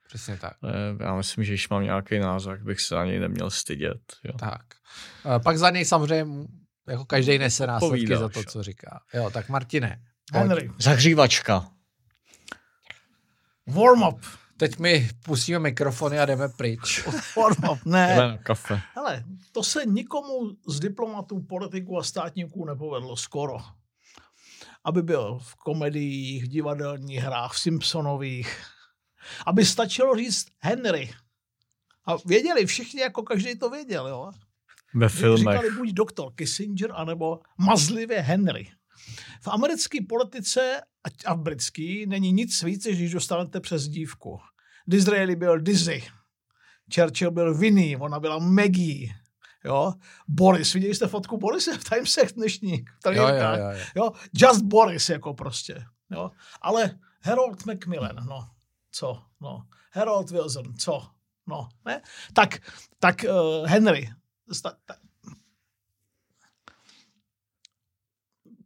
Přesně 0.09 0.37
tak. 0.37 0.53
Já 1.01 1.17
myslím, 1.17 1.45
že 1.45 1.53
když 1.53 1.69
mám 1.69 1.83
nějaký 1.83 2.19
názor, 2.19 2.59
bych 2.59 2.81
se 2.81 2.97
ani 2.97 3.19
neměl 3.19 3.51
stydět. 3.51 4.17
Jo. 4.25 4.33
Tak. 4.33 4.63
A 5.25 5.39
pak 5.39 5.59
za 5.59 5.71
něj 5.71 5.85
samozřejmě 5.85 6.47
jako 6.89 7.05
každý 7.05 7.39
nese 7.39 7.67
následky 7.67 8.17
za 8.17 8.29
to, 8.29 8.45
co 8.45 8.63
říká. 8.63 9.01
Jo, 9.15 9.31
tak 9.31 9.49
Martine. 9.49 10.03
Henry. 10.33 10.71
Zahřívačka. 10.79 11.71
Warm 13.67 14.03
up. 14.03 14.25
Teď 14.61 14.79
mi 14.79 15.09
pustíme 15.25 15.59
mikrofony 15.59 16.19
a 16.19 16.27
jdeme 16.27 16.49
pryč. 16.49 17.05
ne. 17.85 18.15
Jdeme 18.17 18.39
kafe. 18.39 18.81
Hele, 18.95 19.25
to 19.53 19.63
se 19.63 19.87
nikomu 19.87 20.57
z 20.69 20.81
diplomatů, 20.81 21.41
politiků 21.41 21.99
a 21.99 22.03
státníků 22.03 22.65
nepovedlo 22.65 23.17
skoro. 23.17 23.57
Aby 24.85 25.03
byl 25.03 25.39
v 25.43 25.55
komediích, 25.55 26.49
divadelních 26.49 27.19
hrách, 27.19 27.53
v 27.53 27.61
Simpsonových. 27.61 28.65
Aby 29.47 29.65
stačilo 29.65 30.17
říct 30.17 30.47
Henry. 30.59 31.11
A 32.07 32.17
věděli 32.27 32.67
všichni, 32.67 33.01
jako 33.01 33.23
každý 33.23 33.59
to 33.59 33.71
věděl, 33.71 34.09
jo. 34.09 34.31
Ve 34.95 35.09
filmech. 35.09 35.39
Říkali 35.39 35.71
buď 35.71 35.89
doktor 35.89 36.33
Kissinger, 36.35 36.93
anebo 36.95 37.41
mazlivě 37.59 38.21
Henry. 38.21 38.71
V 39.41 39.49
americké 39.49 39.99
politice 40.09 40.81
a 41.27 41.35
v 41.35 41.39
britský 41.39 42.07
není 42.07 42.33
nic 42.33 42.63
víc, 42.63 42.85
než 42.87 42.99
když 42.99 43.13
dostanete 43.13 43.61
přes 43.61 43.89
dívku. 43.89 44.41
Disraeli 44.87 45.37
byl 45.37 45.61
Dizzy, 45.61 46.03
Churchill 46.95 47.31
byl 47.31 47.55
Vinny, 47.55 47.97
ona 47.97 48.21
byla 48.21 48.39
Maggie, 48.39 49.09
jo, 49.65 49.93
Boris, 50.29 50.73
viděli 50.73 50.95
jste 50.95 51.07
fotku 51.07 51.39
Borise 51.39 51.79
v 51.79 51.85
Timesech 51.85 52.33
dnešní, 52.33 52.85
jo, 53.07 53.13
jo, 53.13 53.29
jo, 53.29 53.57
jo. 53.57 53.81
jo, 53.97 54.11
Just 54.35 54.63
Boris 54.63 55.09
jako 55.09 55.35
prostě, 55.35 55.85
jo, 56.11 56.31
ale 56.61 56.99
Harold 57.23 57.67
Macmillan, 57.67 58.27
no, 58.27 58.51
co, 58.93 59.23
no, 59.41 59.67
Harold 59.93 60.31
Wilson, 60.31 60.75
co, 60.75 61.11
no, 61.47 61.69
ne, 61.85 62.03
tak, 62.33 62.73
tak 62.99 63.25
uh, 63.25 63.67
Henry, 63.67 64.11
sta, 64.53 64.77
ta, 64.85 64.95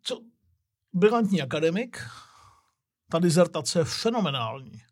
co, 0.02 0.20
brilantní 0.94 1.42
akademik, 1.42 1.98
ta 3.10 3.18
dizertace 3.18 3.78
je 3.78 3.84
fenomenální 3.84 4.82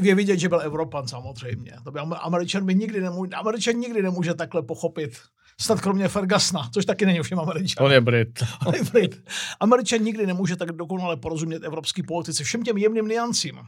je 0.00 0.14
vidět, 0.14 0.38
že 0.38 0.48
byl 0.48 0.60
Evropan 0.60 1.08
samozřejmě. 1.08 1.76
To 1.84 1.90
by 1.90 2.00
Amer- 2.00 2.18
Američan 2.20 2.66
by 2.66 2.74
nikdy 2.74 3.00
nemůže, 3.00 3.30
Američan 3.30 3.74
nikdy 3.74 4.02
nemůže 4.02 4.34
takhle 4.34 4.62
pochopit. 4.62 5.18
Snad 5.60 5.80
kromě 5.80 6.08
Fergasna, 6.08 6.70
což 6.74 6.84
taky 6.84 7.06
není 7.06 7.22
všem 7.22 7.40
Američan. 7.40 7.86
On 7.86 7.92
je 7.92 8.00
Brit. 8.00 8.42
On 8.66 8.74
je 8.74 8.84
Brit. 8.84 9.30
Američan 9.60 10.00
nikdy 10.00 10.26
nemůže 10.26 10.56
tak 10.56 10.72
dokonale 10.72 11.16
porozumět 11.16 11.64
evropský 11.64 12.02
politice, 12.02 12.44
všem 12.44 12.62
těm 12.62 12.78
jemným 12.78 13.08
niancím. 13.08 13.58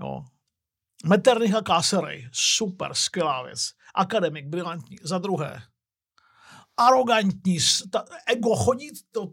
Jo. 0.00 0.24
Metternich 1.06 1.54
a 1.54 1.62
Káserej, 1.62 2.28
super, 2.32 2.94
skvělá 2.94 3.42
věc. 3.42 3.60
Akademik, 3.94 4.46
brilantní. 4.46 4.96
Za 5.02 5.18
druhé, 5.18 5.62
arrogantní, 6.76 7.58
ta, 7.90 8.04
ego, 8.26 8.56
chodí 8.56 8.90
to, 9.12 9.32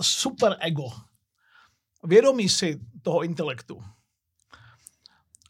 super 0.00 0.56
ego. 0.60 0.84
Vědomí 2.04 2.48
si 2.48 2.80
toho 3.02 3.22
intelektu. 3.22 3.82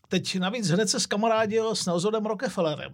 Teď 0.08 0.38
navíc 0.38 0.68
hned 0.68 0.88
se 0.88 1.00
skamarádil 1.00 1.74
s 1.74 1.86
Nelsonem 1.86 2.26
Rockefellerem. 2.26 2.92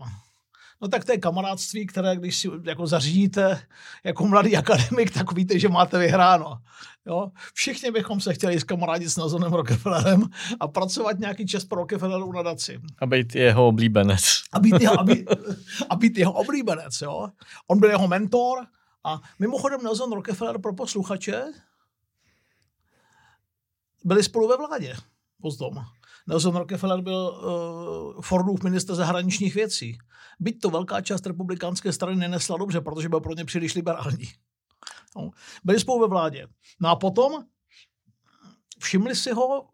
No 0.83 0.89
tak 0.89 1.05
to 1.05 1.13
je 1.13 1.19
kamarádství, 1.19 1.87
které 1.87 2.17
když 2.17 2.37
si 2.37 2.49
jako 2.65 2.87
zařídíte 2.87 3.63
jako 4.05 4.27
mladý 4.27 4.57
akademik, 4.57 5.11
tak 5.11 5.33
víte, 5.33 5.59
že 5.59 5.69
máte 5.69 5.99
vyhráno. 5.99 6.59
Jo? 7.07 7.31
Všichni 7.55 7.91
bychom 7.91 8.21
se 8.21 8.35
chtěli 8.35 8.61
skamarádit 8.61 9.09
s 9.09 9.17
Nelsonem 9.17 9.53
Rockefellerem 9.53 10.23
a 10.61 10.69
pracovat 10.69 11.19
nějaký 11.19 11.47
čas 11.47 11.65
pro 11.65 11.79
Rockefellerovu 11.81 12.33
nadaci. 12.33 12.81
A 12.99 13.07
být 13.07 13.35
jeho 13.35 13.67
oblíbenec. 13.67 14.23
A 14.53 14.61
být 14.61 14.81
jeho, 14.81 15.01
a 15.01 15.05
být, 15.05 15.29
a 15.91 15.97
být 15.97 16.19
jeho 16.19 16.33
oblíbenec. 16.33 17.01
Jo? 17.01 17.29
On 17.67 17.81
byl 17.81 17.91
jeho 17.91 18.09
mentor 18.09 18.67
a 19.05 19.21
mimochodem 19.39 19.83
Nelson 19.83 20.13
Rockefeller 20.13 20.61
pro 20.61 20.75
posluchače 20.75 21.45
byli 24.05 24.23
spolu 24.23 24.49
ve 24.49 24.57
vládě 24.57 24.97
potom. 25.41 25.85
Nelson 26.27 26.57
Rockefeller 26.57 27.01
byl 27.01 27.17
uh, 27.17 28.23
Fordův 28.23 28.63
minister 28.63 28.97
zahraničních 28.97 29.55
věcí. 29.55 29.99
Byť 30.41 30.61
to 30.61 30.71
velká 30.71 31.01
část 31.01 31.27
republikánské 31.27 31.93
strany 31.93 32.17
nenesla 32.17 32.57
dobře, 32.59 32.81
protože 32.81 33.09
byl 33.09 33.21
pro 33.21 33.35
ně 33.35 33.45
příliš 33.45 33.75
liberální. 33.75 34.29
No. 35.17 35.31
Byli 35.65 35.81
spolu 35.81 36.01
ve 36.01 36.09
vládě. 36.09 36.49
No 36.81 36.89
a 36.89 36.97
potom 36.97 37.45
všimli 38.79 39.17
si 39.17 39.33
ho 39.33 39.69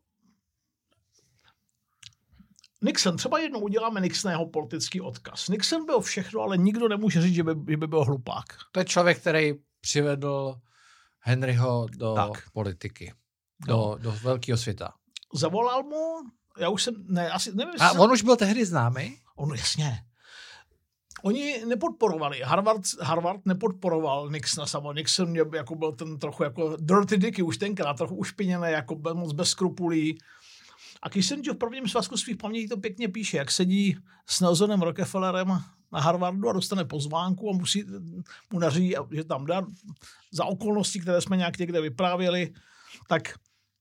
Nixon, 2.83 3.17
třeba 3.17 3.39
jednou 3.39 3.61
uděláme 3.61 4.01
Nixoného 4.01 4.47
politický 4.47 5.01
odkaz. 5.01 5.49
Nixon 5.49 5.87
byl 5.87 6.01
všechno, 6.01 6.41
ale 6.41 6.57
nikdo 6.59 6.89
nemůže 6.89 7.23
říct, 7.23 7.35
že 7.35 7.43
by, 7.45 7.73
že 7.73 7.77
by 7.77 7.87
byl 7.87 8.05
hlupák. 8.05 8.45
To 8.73 8.81
je 8.81 8.85
člověk, 8.85 9.21
který 9.21 9.53
přivedl 9.81 10.55
Henryho 11.21 11.87
do 11.97 12.15
Tak. 12.15 12.51
politiky. 12.53 13.15
No. 13.69 13.77
Do, 13.77 13.99
do 14.03 14.13
velkého 14.23 14.59
světa. 14.59 14.93
Zavolal 15.35 15.83
mu, 15.83 16.05
já 16.59 16.69
už 16.69 16.83
jsem, 16.83 16.95
ne, 17.09 17.31
asi 17.31 17.55
nevím, 17.55 17.75
A 17.81 17.89
jsem- 17.91 18.01
on 18.01 18.13
už 18.13 18.23
byl 18.23 18.37
tehdy 18.37 18.65
známý? 18.65 19.19
On, 19.37 19.55
jasně. 19.55 19.99
Oni 21.23 21.65
nepodporovali. 21.67 22.41
Harvard, 22.45 22.83
Harvard 23.01 23.41
nepodporoval 23.47 24.31
Nixona 24.31 24.67
samo. 24.67 24.93
Nixon 24.93 25.37
jako 25.37 25.75
byl 25.75 25.93
ten 25.93 26.19
trochu 26.19 26.43
jako 26.45 26.77
dirty 26.81 27.17
dicky 27.17 27.43
už 27.43 27.59
tenkrát, 27.59 27.95
trochu 27.97 28.17
ušpiněný, 28.17 28.73
jako 28.73 28.95
byl 28.95 29.15
moc 29.15 29.33
bez 29.33 29.49
skrupulí. 29.51 30.19
A 31.03 31.11
Kissinger 31.11 31.55
v 31.55 31.59
prvním 31.59 31.89
svazku 31.89 32.17
svých 32.17 32.37
pamětí 32.37 32.69
to 32.69 32.77
pěkně 32.77 33.09
píše, 33.09 33.37
jak 33.37 33.51
sedí 33.51 33.97
s 34.27 34.41
Nelsonem 34.41 34.83
Rockefellerem 34.83 35.49
na 35.93 36.01
Harvardu 36.01 36.49
a 36.49 36.53
dostane 36.53 36.85
pozvánku 36.85 37.51
a 37.51 37.53
musí 37.53 37.85
mu 38.53 38.59
nařídí, 38.59 38.95
že 39.11 39.25
tam 39.25 39.47
dá 39.47 39.67
za 40.33 40.45
okolností, 40.45 41.01
které 41.01 41.21
jsme 41.21 41.37
nějak 41.37 41.59
někde 41.59 41.81
vyprávěli, 41.81 42.53
tak 43.09 43.35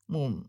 mu 0.08 0.44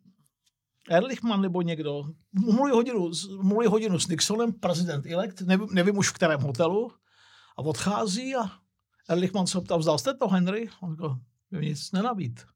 Ehrlichman 0.90 1.40
nebo 1.40 1.62
někdo, 1.62 2.04
mluví 2.32 2.72
hodinu, 2.72 3.10
mluví 3.42 3.66
hodinu 3.66 3.98
s 3.98 4.08
Nixonem, 4.08 4.52
prezident 4.52 5.06
elect, 5.06 5.40
nevím, 5.40 5.68
nevím 5.72 5.98
už 5.98 6.10
v 6.10 6.12
kterém 6.12 6.40
hotelu, 6.40 6.92
a 7.56 7.62
odchází 7.62 8.34
a 8.34 8.50
Ehrlichman 9.08 9.46
se 9.46 9.60
ptá, 9.60 9.76
vzdal 9.76 9.98
jste 9.98 10.14
to, 10.14 10.28
Henry? 10.28 10.68
On 10.80 10.92
říká, 10.92 11.18
"Jo, 11.50 11.60
nic 11.60 11.92
nenabít. 11.92 12.46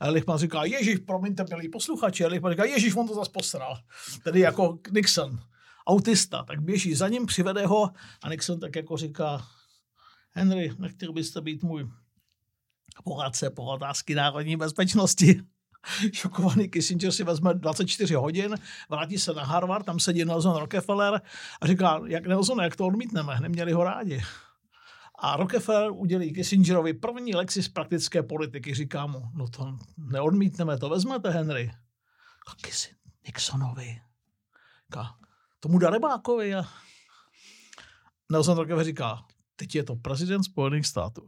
A 0.00 0.06
Ehrlichman 0.06 0.38
říká, 0.38 0.64
Ježíš, 0.64 0.98
promiňte, 0.98 1.44
milí 1.50 1.68
posluchači. 1.68 2.24
Ehrlichman 2.24 2.52
říká, 2.52 2.64
Ježíš, 2.64 2.94
on 2.94 3.08
to 3.08 3.14
zase 3.14 3.30
posral. 3.30 3.78
Tedy 4.24 4.40
jako 4.40 4.78
Nixon, 4.90 5.38
autista, 5.86 6.42
tak 6.42 6.60
běží 6.60 6.94
za 6.94 7.08
ním, 7.08 7.26
přivede 7.26 7.66
ho 7.66 7.90
a 8.22 8.28
Nixon 8.28 8.60
tak 8.60 8.76
jako 8.76 8.96
říká, 8.96 9.46
Henry, 10.30 10.72
nechtěl 10.78 11.12
byste 11.12 11.40
být 11.40 11.62
můj 11.62 11.88
poradce 13.04 13.50
po 13.50 13.64
otázky 13.64 14.14
národní 14.14 14.56
bezpečnosti? 14.56 15.40
Šokovaný 16.12 16.68
Kissinger 16.68 17.12
si 17.12 17.24
vezme 17.24 17.54
24 17.54 18.14
hodin, 18.14 18.54
vrátí 18.90 19.18
se 19.18 19.34
na 19.34 19.44
Harvard, 19.44 19.86
tam 19.86 20.00
sedí 20.00 20.24
Nelson 20.24 20.56
Rockefeller 20.56 21.20
a 21.60 21.66
říká, 21.66 22.00
jak 22.06 22.26
Nelson, 22.26 22.60
jak 22.60 22.76
to 22.76 22.86
odmítneme, 22.86 23.40
neměli 23.40 23.72
ho 23.72 23.84
rádi. 23.84 24.22
A 25.20 25.36
Rockefeller 25.36 25.90
udělí 25.90 26.32
Kissingerovi 26.32 26.94
první 26.94 27.34
lekci 27.34 27.62
z 27.62 27.68
praktické 27.68 28.22
politiky. 28.22 28.74
Říká 28.74 29.06
mu, 29.06 29.22
no 29.34 29.48
to 29.48 29.78
neodmítneme, 29.96 30.78
to 30.78 30.88
vezmete, 30.88 31.30
Henry. 31.30 31.70
A 32.46 32.54
Kissin, 32.62 32.96
Nixonovi. 33.26 34.00
Říká, 34.86 35.14
tomu 35.60 35.78
Darebákovi. 35.78 36.54
A 36.54 36.64
Nelson 38.32 38.56
Rockefeller 38.58 38.86
říká, 38.86 39.24
teď 39.56 39.74
je 39.74 39.84
to 39.84 39.96
prezident 39.96 40.42
Spojených 40.42 40.86
států. 40.86 41.26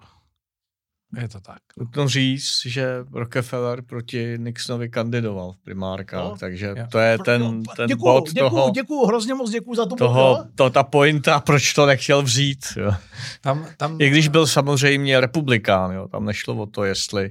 Je 1.22 1.28
to 1.28 1.40
tak. 1.40 1.58
Nutno 1.78 2.08
říct, 2.08 2.60
že 2.66 2.88
Rockefeller 3.12 3.82
proti 3.82 4.34
Nixonovi 4.38 4.88
kandidoval 4.88 5.52
v 5.52 5.58
primárkách, 5.64 6.24
No. 6.24 6.36
takže 6.40 6.66
Jo. 6.66 6.86
to 6.92 6.98
je 6.98 7.18
ten, 7.18 7.62
ten 7.76 7.88
děkuju, 7.88 8.12
bod 8.14 8.28
děkuju, 8.32 8.50
toho, 8.50 8.70
děkuju, 8.70 9.06
hrozně 9.06 9.34
moc 9.34 9.50
děkuju 9.50 9.74
za 9.76 9.86
tu 9.86 9.96
toho, 9.96 10.44
to, 10.54 10.70
ta 10.70 10.82
pointa, 10.82 11.40
proč 11.40 11.72
to 11.72 11.86
nechtěl 11.86 12.22
vzít. 12.22 12.58
Jo. 12.76 12.92
Tam, 13.40 13.66
tam, 13.76 13.96
I 14.00 14.08
když 14.10 14.28
byl 14.28 14.46
samozřejmě 14.46 15.20
republikán, 15.20 15.92
jo, 15.92 16.08
tam 16.08 16.24
nešlo 16.24 16.54
o 16.54 16.66
to, 16.66 16.84
jestli... 16.84 17.30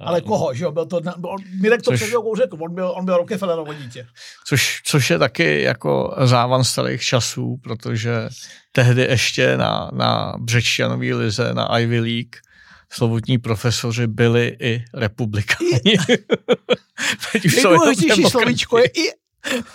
Ale 0.00 0.20
koho, 0.20 0.54
že 0.54 0.64
jo, 0.64 0.72
byl 0.72 0.86
to, 0.86 0.96
on, 1.22 1.36
Mirek 1.60 1.82
to 1.82 1.90
Což- 1.90 1.96
před 1.96 2.06
řekl, 2.36 2.56
on 2.60 2.74
byl, 2.74 2.94
on 2.96 3.04
byl 3.04 3.16
Rockefellerovo 3.16 3.74
dítě. 3.74 4.06
Což, 4.46 4.80
což 4.84 5.10
je 5.10 5.18
taky 5.18 5.62
jako 5.62 6.16
závan 6.24 6.64
starých 6.64 7.02
časů, 7.02 7.56
protože 7.62 8.28
tehdy 8.72 9.02
ještě 9.02 9.56
na, 9.56 9.90
na 9.94 10.34
Břečťanové 10.38 11.14
lize, 11.14 11.54
na 11.54 11.78
Ivy 11.78 12.00
League, 12.00 12.36
slovutní 12.94 13.38
profesoři 13.38 14.06
byli 14.06 14.56
i 14.60 14.84
republikáni. 14.94 15.80
Teď 17.32 17.44
už 17.44 17.54
Nejdůležitější 17.54 18.22
slovíčko 18.24 18.78
je 18.78 18.86
i 18.86 19.10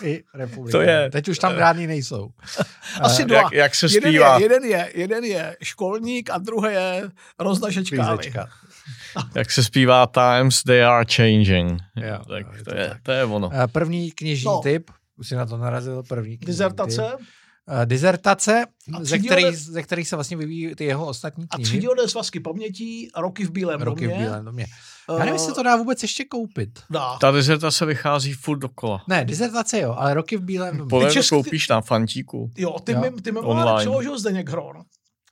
i 0.04 0.24
republika. 0.34 0.78
To 0.78 0.82
je- 0.82 1.10
Teď 1.12 1.28
už 1.28 1.40
tam 1.40 1.56
žádný 1.56 1.88
nejsou. 1.88 2.30
asi 3.02 3.22
Eh, 3.22 3.26
dva. 3.26 3.38
Jak, 3.38 3.54
jak 3.54 3.76
se 3.76 3.86
jeden, 3.86 4.02
zpívá, 4.12 4.38
je, 4.38 4.44
jeden, 4.44 4.64
je, 4.64 4.92
jeden 4.96 5.24
je 5.24 5.58
školník 5.64 6.30
a 6.30 6.38
druhý 6.38 6.74
je 6.74 7.10
roznašečkáli. 7.40 8.32
Jak 9.36 9.52
se 9.52 9.64
zpívá 9.64 10.08
Times 10.08 10.64
they 10.64 10.84
are 10.86 11.06
changing. 11.16 11.82
Jo, 11.96 12.18
tak 12.30 12.46
jo, 12.46 12.52
je 12.58 12.64
to, 12.64 12.72
to 12.72 12.78
je, 12.78 12.88
tak. 12.90 13.02
to 13.04 13.12
je 13.12 13.24
ono. 13.26 13.50
Eh, 13.54 13.68
První 13.68 14.12
knižní 14.12 14.46
No. 14.46 14.60
typ, 14.60 14.92
už 15.18 15.28
si 15.28 15.36
na 15.36 15.46
to 15.46 15.58
narazil, 15.58 16.04
první 16.04 16.38
knižní 16.38 16.46
Dizertace 16.46 17.02
Typ. 17.18 17.28
Eh, 17.72 17.86
Dizertace, 17.86 18.66
A 18.94 19.04
ze 19.04 19.20
kterých, 19.20 19.58
ze 19.58 19.84
kterých 19.84 20.08
se 20.08 20.16
vlastně 20.16 20.38
vyvíjí 20.38 20.76
ty 20.76 20.86
jeho 20.86 21.06
ostatní 21.08 21.46
a 21.50 21.56
knihy. 21.56 21.64
třídílné 21.70 22.08
svazky 22.08 22.40
pamětí, 22.40 23.10
roky 23.18 23.46
v 23.46 23.52
bílém 23.52 23.82
Roky 23.82 24.08
v 24.08 24.10
domě. 24.10 24.24
Bílém 24.26 24.46
domě. 24.46 24.66
Já 25.10 25.18
nevím, 25.18 25.34
jestli 25.34 25.54
to 25.54 25.64
dá 25.64 25.76
vůbec 25.76 26.02
ještě 26.02 26.26
koupit. 26.26 26.80
Dá. 26.90 27.18
Ta 27.18 27.32
dizertace 27.32 27.86
vychází 27.86 28.34
furt 28.34 28.58
dokola. 28.58 29.04
Ne, 29.08 29.26
dizertace 29.26 29.80
jo, 29.80 29.96
ale 29.98 30.14
roky 30.14 30.38
v 30.38 30.42
Bílém 30.42 30.78
domě. 30.78 30.90
Podle 30.90 31.12
česky- 31.12 31.30
koupíš 31.36 31.68
na 31.70 31.82
fantíku. 31.82 32.52
Jo, 32.58 32.80
ty, 32.80 32.92
Jo. 32.92 33.02
jo. 33.06 33.12
ty 33.24 33.32
Online. 33.32 33.80
přeložil 33.80 34.20
Zdeněk 34.20 34.50
Hron. 34.50 34.84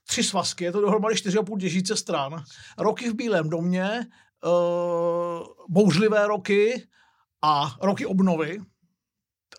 Tři 0.08 0.22
svazky, 0.22 0.64
je 0.64 0.72
to 0.72 0.80
dohromady 0.80 1.14
4,5 1.14 1.58
těžíce 1.60 1.96
stran. 1.96 2.44
Roky 2.78 3.10
v 3.10 3.14
Bílém 3.14 3.50
domě, 3.50 4.06
uh, 4.44 5.46
bouřlivé 5.68 6.26
roky 6.26 6.82
a 7.42 7.76
roky 7.82 8.06
obnovy. 8.06 8.58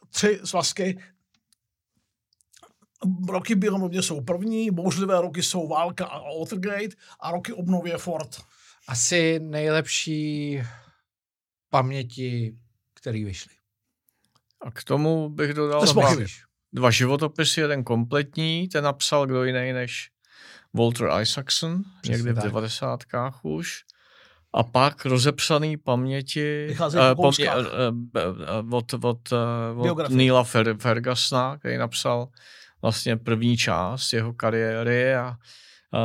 Tři 0.10 0.40
svazky. 0.44 1.00
Roky 3.30 3.56
v 3.56 3.60
domě 3.60 4.02
jsou 4.02 4.22
první, 4.22 4.72
bouřlivé 4.72 5.22
roky 5.22 5.44
jsou 5.44 5.68
válka 5.68 6.06
a 6.06 6.20
Watergate 6.40 6.96
a 7.20 7.32
roky 7.32 7.54
obnovy 7.54 7.90
je 7.90 7.98
Ford. 7.98 8.42
Asi 8.88 9.40
nejlepší 9.40 10.62
paměti, 11.70 12.56
který 12.94 13.24
vyšly. 13.26 13.54
A 14.62 14.72
k 14.72 14.84
tomu 14.84 15.30
bych 15.30 15.54
dodal 15.54 15.86
dva, 15.94 16.16
dva 16.74 16.92
životopisy, 16.92 17.62
jeden 17.62 17.84
kompletní, 17.84 18.68
ten 18.68 18.84
napsal 18.84 19.26
kdo 19.26 19.44
jiný 19.44 19.74
než 19.74 20.10
Walter 20.74 21.10
Isaacson, 21.22 21.84
Přesně 22.02 22.18
někdy 22.18 22.32
v 22.32 22.36
tak. 22.36 22.44
90. 22.44 23.00
už. 23.44 23.84
A 24.54 24.64
pak 24.64 25.06
rozepsaný 25.06 25.78
paměti 25.78 26.68
eh, 26.72 27.16
po 27.16 27.22
kouskách. 27.22 27.58
eh, 27.58 28.20
eh, 28.20 28.76
od, 28.76 28.94
od, 28.94 29.32
eh, 29.32 29.36
od 29.76 29.84
Biografie. 29.84 30.18
Neila 30.18 30.44
Fer, 30.44 30.78
Fergusona, 30.78 31.58
který 31.58 31.78
napsal 31.78 32.28
vlastně 32.82 33.18
první 33.18 33.58
část 33.58 34.14
jeho 34.14 34.34
kariéry 34.34 35.16
a 35.16 35.30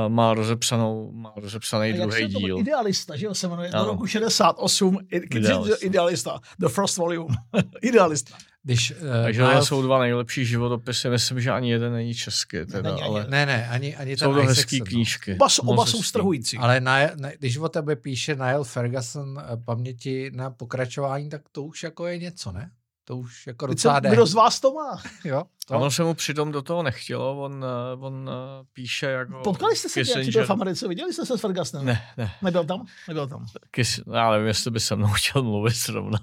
uh, 0.04 0.12
má 0.12 0.35
rozepsanou, 0.35 1.12
má 1.12 1.33
rozepsaný 1.37 1.83
A 1.83 1.87
jak 1.87 2.00
druhý 2.09 2.26
díl. 2.26 2.59
Idealista, 2.59 3.16
že 3.16 3.26
jo, 3.26 3.35
se 3.35 3.49
jmenuje, 3.49 3.71
do 3.71 3.85
roku 3.85 4.07
68, 4.07 4.99
Kissinger 5.11 5.37
Idealista. 5.37 5.87
idealista, 5.87 6.40
the 6.59 6.69
first 6.69 6.97
volume, 6.97 7.35
idealista. 7.83 8.37
Když, 8.66 8.90
uh, 8.90 8.97
Takže 9.23 9.43
to 9.43 9.64
jsou 9.64 9.83
dva 9.83 9.99
nejlepší 9.99 10.45
životopisy. 10.45 11.09
Myslím, 11.11 11.40
že 11.40 11.50
ani 11.50 11.71
jeden 11.71 11.93
není 11.93 12.14
česky, 12.14 12.66
teda, 12.66 12.93
ani 12.93 13.02
ale 13.02 13.26
Ne, 13.28 13.47
ne, 13.47 13.69
ani, 13.69 13.97
ani 13.97 14.16
jsou 14.16 14.35
to 14.35 14.40
hezký 14.40 14.78
no. 14.78 14.85
knížky. 14.87 15.35
Oba, 15.35 15.49
jsou- 15.49 15.62
oba 15.62 15.87
jsou 15.87 16.02
strhující. 16.02 16.59
Ale 16.59 16.81
na, 16.81 16.99
na, 17.16 17.31
když 17.38 17.57
o 17.57 17.69
tebe 17.69 17.97
píše 17.97 18.35
Niall 18.35 18.64
Ferguson 18.64 19.38
eh, 19.38 19.57
paměti 19.64 20.31
na 20.35 20.50
pokračování, 20.50 21.28
tak 21.28 21.43
to 21.52 21.62
už 21.62 21.83
jako 21.83 22.07
je 22.07 22.19
něco, 22.19 22.52
ne? 22.52 22.71
To 23.05 23.17
už 23.17 23.47
jako 23.47 23.67
docela 23.67 24.01
jde. 24.01 24.11
Kdo 24.11 24.27
z 24.27 24.35
vás 24.35 24.61
to 24.61 24.75
má? 24.75 25.03
Jo, 25.25 25.45
to? 25.67 25.75
Ono 25.75 25.91
se 25.91 26.05
mu 26.05 26.15
přitom 26.15 26.53
do 26.53 26.63
toho 26.63 26.83
nechtělo, 26.83 27.43
on, 27.43 27.65
eh, 27.65 27.97
on 28.01 28.31
eh, 28.31 28.65
píše 28.73 29.07
jako... 29.07 29.41
Potkali 29.45 29.77
jste 29.77 29.89
se, 29.89 30.01
jak 30.01 30.09
Kissinger- 30.09 30.47
v 30.47 30.51
Americe? 30.51 30.89
Viděli 30.89 31.13
jste 31.13 31.27
se 31.27 31.39
s 31.39 31.41
Fergusonem? 31.41 31.87
Ne, 31.87 32.03
ne. 32.17 32.35
Nebyl 32.43 32.65
tam? 32.65 32.87
Nebyl 33.09 33.27
tam. 33.27 33.47
Kiss, 33.71 34.01
já 34.13 34.31
nevím, 34.31 34.47
jestli 34.47 34.71
by 34.71 34.81
se 34.81 34.97
mnou 34.97 35.09
chtěl 35.13 35.43
mluvit 35.43 35.77
zrovna. 35.77 36.19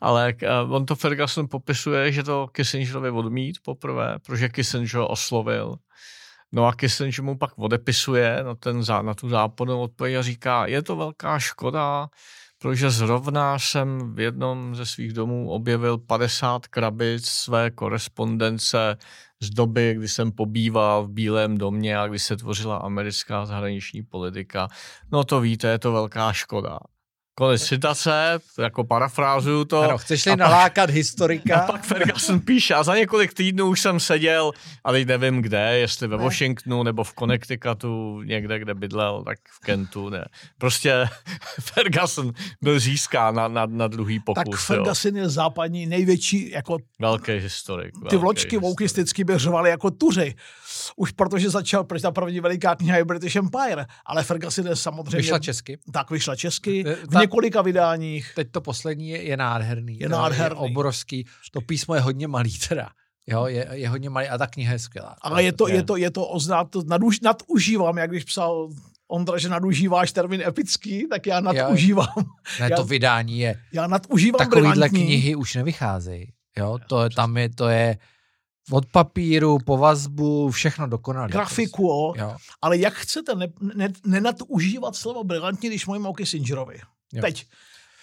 Ale 0.00 0.34
uh, 0.64 0.74
on 0.74 0.86
to 0.86 0.96
Ferguson 0.96 1.48
popisuje, 1.48 2.12
že 2.12 2.22
to 2.22 2.48
Kissingerovi 2.52 3.10
odmít 3.10 3.58
poprvé, 3.64 4.18
protože 4.26 4.48
Kissinger 4.48 4.96
ho 4.96 5.08
oslovil. 5.08 5.76
No 6.52 6.66
a 6.66 6.72
Kissinger 6.72 7.22
mu 7.22 7.38
pak 7.38 7.58
odepisuje 7.58 8.44
na, 8.44 8.54
ten, 8.54 8.82
na 9.02 9.14
tu 9.14 9.28
západnou 9.28 9.80
odpověď 9.80 10.16
a 10.16 10.22
říká, 10.22 10.66
je 10.66 10.82
to 10.82 10.96
velká 10.96 11.38
škoda, 11.38 12.08
protože 12.58 12.90
zrovna 12.90 13.58
jsem 13.58 14.14
v 14.14 14.20
jednom 14.20 14.74
ze 14.74 14.86
svých 14.86 15.12
domů 15.12 15.50
objevil 15.50 15.98
50 15.98 16.66
krabic 16.66 17.28
své 17.28 17.70
korespondence 17.70 18.96
z 19.40 19.50
doby, 19.50 19.94
kdy 19.94 20.08
jsem 20.08 20.32
pobýval 20.32 21.04
v 21.04 21.10
Bílém 21.10 21.58
domě 21.58 21.98
a 21.98 22.06
kdy 22.06 22.18
se 22.18 22.36
tvořila 22.36 22.76
americká 22.76 23.46
zahraniční 23.46 24.02
politika. 24.02 24.68
No 25.12 25.24
to 25.24 25.40
víte, 25.40 25.68
je 25.68 25.78
to 25.78 25.92
velká 25.92 26.32
škoda. 26.32 26.78
Konec 27.38 27.62
citace, 27.64 28.38
jako 28.58 28.84
parafrázuju 28.84 29.64
to. 29.64 29.80
ano, 29.82 29.98
chceš-li 29.98 30.32
a 30.32 30.36
pak- 30.36 30.38
nalákat 30.50 30.90
a 30.90 30.92
historika, 30.92 31.58
pak 31.66 31.84
Ferguson 31.84 32.40
píše, 32.40 32.74
a 32.74 32.82
za 32.82 32.96
několik 32.96 33.34
týdnů 33.34 33.66
už 33.66 33.80
jsem 33.80 34.00
seděl, 34.00 34.52
ale 34.84 35.04
nevím 35.04 35.42
kde, 35.42 35.58
jestli 35.78 36.08
ve 36.08 36.16
Ne. 36.16 36.24
Washingtonu 36.24 36.82
nebo 36.82 37.04
v 37.04 37.14
Connecticutu, 37.18 38.22
někde, 38.22 38.58
kde 38.58 38.74
bydlel, 38.74 39.22
tak 39.24 39.38
v 39.50 39.60
Kentu, 39.60 40.08
ne. 40.08 40.24
Prostě 40.58 41.08
Ferguson 41.60 42.32
byl 42.62 42.80
získán 42.80 43.34
na, 43.34 43.48
na, 43.48 43.66
na 43.66 43.86
druhý 43.88 44.20
pokus. 44.20 44.44
Tak 44.44 44.46
jo. 44.48 44.56
Ferguson 44.56 45.16
je 45.16 45.28
západní 45.28 45.86
největší, 45.86 46.50
jako 46.50 46.78
Velký 47.00 47.32
historik. 47.32 47.92
ty 47.94 48.00
velký 48.00 48.16
vločky 48.16 48.46
historik. 48.46 48.62
voukisticky 48.62 49.24
by 49.24 49.38
řvali 49.38 49.70
jako 49.70 49.90
tuři. 49.90 50.34
Už 50.96 51.10
protože 51.12 51.50
začal, 51.50 51.84
protože 51.84 52.02
ta 52.02 52.10
první 52.10 52.40
veliká 52.40 52.74
kniha 52.74 52.96
je 52.96 53.04
British 53.04 53.36
Empire, 53.36 53.86
ale 54.06 54.22
Ferguson 54.24 54.66
je 54.66 54.76
samozřejmě... 54.76 55.16
vyšla 55.16 55.38
česky. 55.38 55.78
Tak 55.92 56.10
vyšla 56.10 56.36
česky, 56.36 56.84
Eh, 56.86 56.94
v 56.94 57.08
ta- 57.08 57.20
několika 57.20 57.62
vydáních. 57.62 58.32
Teď 58.34 58.48
to 58.50 58.60
poslední 58.60 59.08
je, 59.08 59.22
je 59.22 59.36
nádherný. 59.36 59.98
Je 59.98 60.08
nádherný. 60.08 60.60
Je 60.62 60.70
obrovský. 60.70 61.26
To 61.52 61.60
písmo 61.60 61.94
je 61.94 62.00
hodně 62.00 62.28
malý 62.28 62.58
teda. 62.68 62.88
Jo, 63.26 63.46
je, 63.46 63.68
je 63.72 63.88
hodně 63.88 64.10
malý 64.10 64.28
a 64.28 64.38
ta 64.38 64.46
kniha 64.46 64.72
je 64.72 64.78
skvělá. 64.78 65.16
Ale 65.22 65.42
je 65.42 65.52
to, 65.52 65.68
je 65.68 65.82
to, 65.82 65.96
je 65.96 66.10
to 66.10 66.26
oznat, 66.26 66.70
to 66.70 66.82
naduž, 66.86 67.20
nadužívám, 67.20 67.98
jak 67.98 68.10
když 68.10 68.24
psal 68.24 68.68
Ondra, 69.08 69.38
že 69.38 69.48
nadužíváš 69.48 70.12
termín 70.12 70.42
epický, 70.46 71.06
tak 71.10 71.26
já 71.26 71.40
nadužívám. 71.40 72.06
Ne, 72.60 72.68
já- 72.70 72.76
to 72.76 72.84
vydání 72.84 73.38
je. 73.38 73.54
Já 73.72 73.86
nadužívám 73.86 74.38
Takovýhle 74.38 74.70
brilantní. 74.70 75.04
knihy 75.04 75.34
už 75.34 75.54
nevycházejí. 75.54 76.32
Jo, 76.58 76.78
to 76.88 77.02
je, 77.04 77.10
tam 77.10 77.36
je, 77.36 77.48
to 77.48 77.68
je 77.68 77.98
od 78.70 78.86
papíru, 78.86 79.58
po 79.58 79.76
vazbu, 79.76 80.50
všechno 80.50 80.86
dokonalé. 80.86 81.28
grafiku, 81.28 81.82
jo. 81.82 82.12
Jo, 82.16 82.36
ale 82.62 82.78
jak 82.78 82.94
chcete 82.94 83.34
ne, 83.34 83.52
ne, 83.74 83.88
nenadužívat 84.06 84.96
slovo 84.96 85.24
brilantní, 85.24 85.68
když 85.68 85.86
mluvím 85.86 86.06
o 86.06 86.14
Kissingerovi? 86.14 86.78
Jo. 87.12 87.20
Teď. 87.20 87.46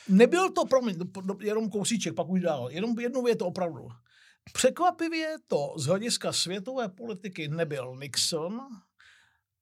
Nebyl 0.09 0.51
to, 0.51 0.65
promiň, 0.65 0.95
jenom 1.41 1.69
kousíček, 1.69 2.13
pak 2.13 2.29
už 2.29 2.41
dál. 2.41 2.69
Jenom 2.71 2.99
jednou 2.99 3.27
je 3.27 3.35
to 3.35 3.45
opravdu. 3.45 3.87
Překvapivě 4.53 5.35
to 5.47 5.73
z 5.77 5.85
hlediska 5.85 6.33
světové 6.33 6.89
politiky 6.89 7.47
nebyl 7.47 7.95
Nixon 8.01 8.59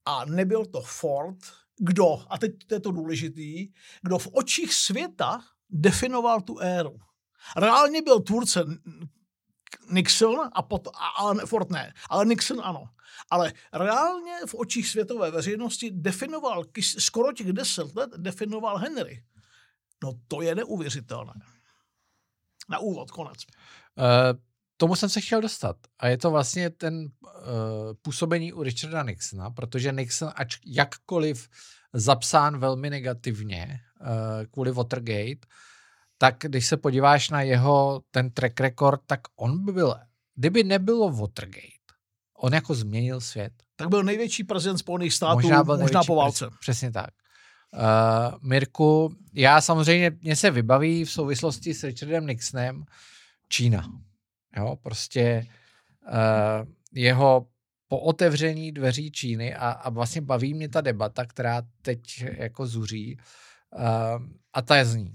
a 0.05 0.25
nebyl 0.25 0.65
to 0.65 0.81
Ford, 0.81 1.37
kdo, 1.77 2.23
a 2.29 2.37
teď 2.37 2.51
to 2.67 2.73
je 2.73 2.79
to 2.79 2.91
důležitý, 2.91 3.67
kdo 4.01 4.17
v 4.19 4.27
očích 4.31 4.73
světa 4.73 5.41
definoval 5.69 6.41
tu 6.41 6.59
éru. 6.59 6.99
Reálně 7.57 8.01
byl 8.01 8.19
tvůrce 8.19 8.65
Nixon 9.89 10.49
a, 10.53 10.61
pot, 10.61 10.87
a, 10.87 11.07
a 11.07 11.45
Ford 11.45 11.69
ne, 11.69 11.93
ale 12.09 12.25
Nixon 12.25 12.61
ano. 12.63 12.89
Ale 13.29 13.53
reálně 13.73 14.33
v 14.45 14.55
očích 14.55 14.87
světové 14.87 15.31
veřejnosti 15.31 15.91
definoval, 15.91 16.63
skoro 16.99 17.33
těch 17.33 17.53
deset 17.53 17.95
let 17.95 18.09
definoval 18.17 18.77
Henry. 18.77 19.23
No 20.03 20.13
to 20.27 20.41
je 20.41 20.55
neuvěřitelné. 20.55 21.33
Na 22.69 22.79
úvod, 22.79 23.11
konec. 23.11 23.37
Uh, 23.95 24.05
tomu 24.77 24.95
jsem 24.95 25.09
se 25.09 25.21
chtěl 25.21 25.41
dostat. 25.41 25.77
A 25.99 26.07
je 26.07 26.17
to 26.17 26.31
vlastně 26.31 26.69
ten 26.69 26.95
uh, 27.03 27.29
působení 28.01 28.53
u 28.53 28.63
Richarda 28.63 29.03
Nixona, 29.03 29.49
protože 29.49 29.91
Nixon, 29.91 30.31
ač 30.35 30.59
jakkoliv 30.65 31.49
zapsán 31.93 32.59
velmi 32.59 32.89
negativně 32.89 33.79
uh, 34.01 34.07
kvůli 34.51 34.71
Watergate, 34.71 35.47
tak 36.21 36.35
když 36.39 36.67
se 36.67 36.77
podíváš 36.77 37.29
na 37.29 37.41
jeho 37.41 38.01
ten 38.11 38.31
track 38.31 38.59
record, 38.59 39.01
tak 39.05 39.19
on 39.35 39.65
by 39.65 39.71
byl, 39.71 39.95
kdyby 40.35 40.63
nebylo 40.63 41.11
Watergate, 41.11 41.87
on 42.37 42.53
jako 42.53 42.75
změnil 42.75 43.21
svět. 43.21 43.53
Tak 43.75 43.89
byl 43.89 44.03
největší 44.03 44.43
prezident 44.43 44.77
Spojených 44.77 45.13
států, 45.13 45.33
možná, 45.33 45.63
byl 45.63 45.77
možná 45.77 46.03
po 46.03 46.15
válce. 46.15 46.45
pres- 46.45 46.57
Přesně 46.59 46.91
tak. 46.91 47.09
Uh, 47.73 48.37
Mirku, 48.41 49.15
já 49.33 49.61
samozřejmě, 49.61 50.11
mě 50.21 50.35
se 50.35 50.51
vybaví 50.51 51.05
v 51.05 51.11
souvislosti 51.11 51.73
s 51.73 51.83
Richardem 51.83 52.27
Nixonem 52.27 52.85
Čína. 53.49 53.91
Jo, 54.57 54.75
prostě 54.81 55.47
uh, 56.07 56.67
jeho 56.93 57.47
po 57.87 57.99
otevření 57.99 58.71
dveří 58.71 59.11
Číny 59.11 59.55
a, 59.55 59.71
a 59.71 59.89
vlastně 59.89 60.21
baví 60.21 60.53
mě 60.53 60.69
ta 60.69 60.81
debata, 60.81 61.25
která 61.25 61.61
teď 61.81 62.25
jako 62.37 62.67
zuří 62.67 63.17
uh, 63.77 63.83
a 64.53 64.61
ta 64.61 64.75
je 64.75 64.85
zní. 64.85 65.13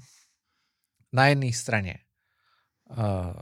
Na 1.16 1.26
jedné 1.26 1.52
straně 1.52 1.94
uh, 2.90 3.34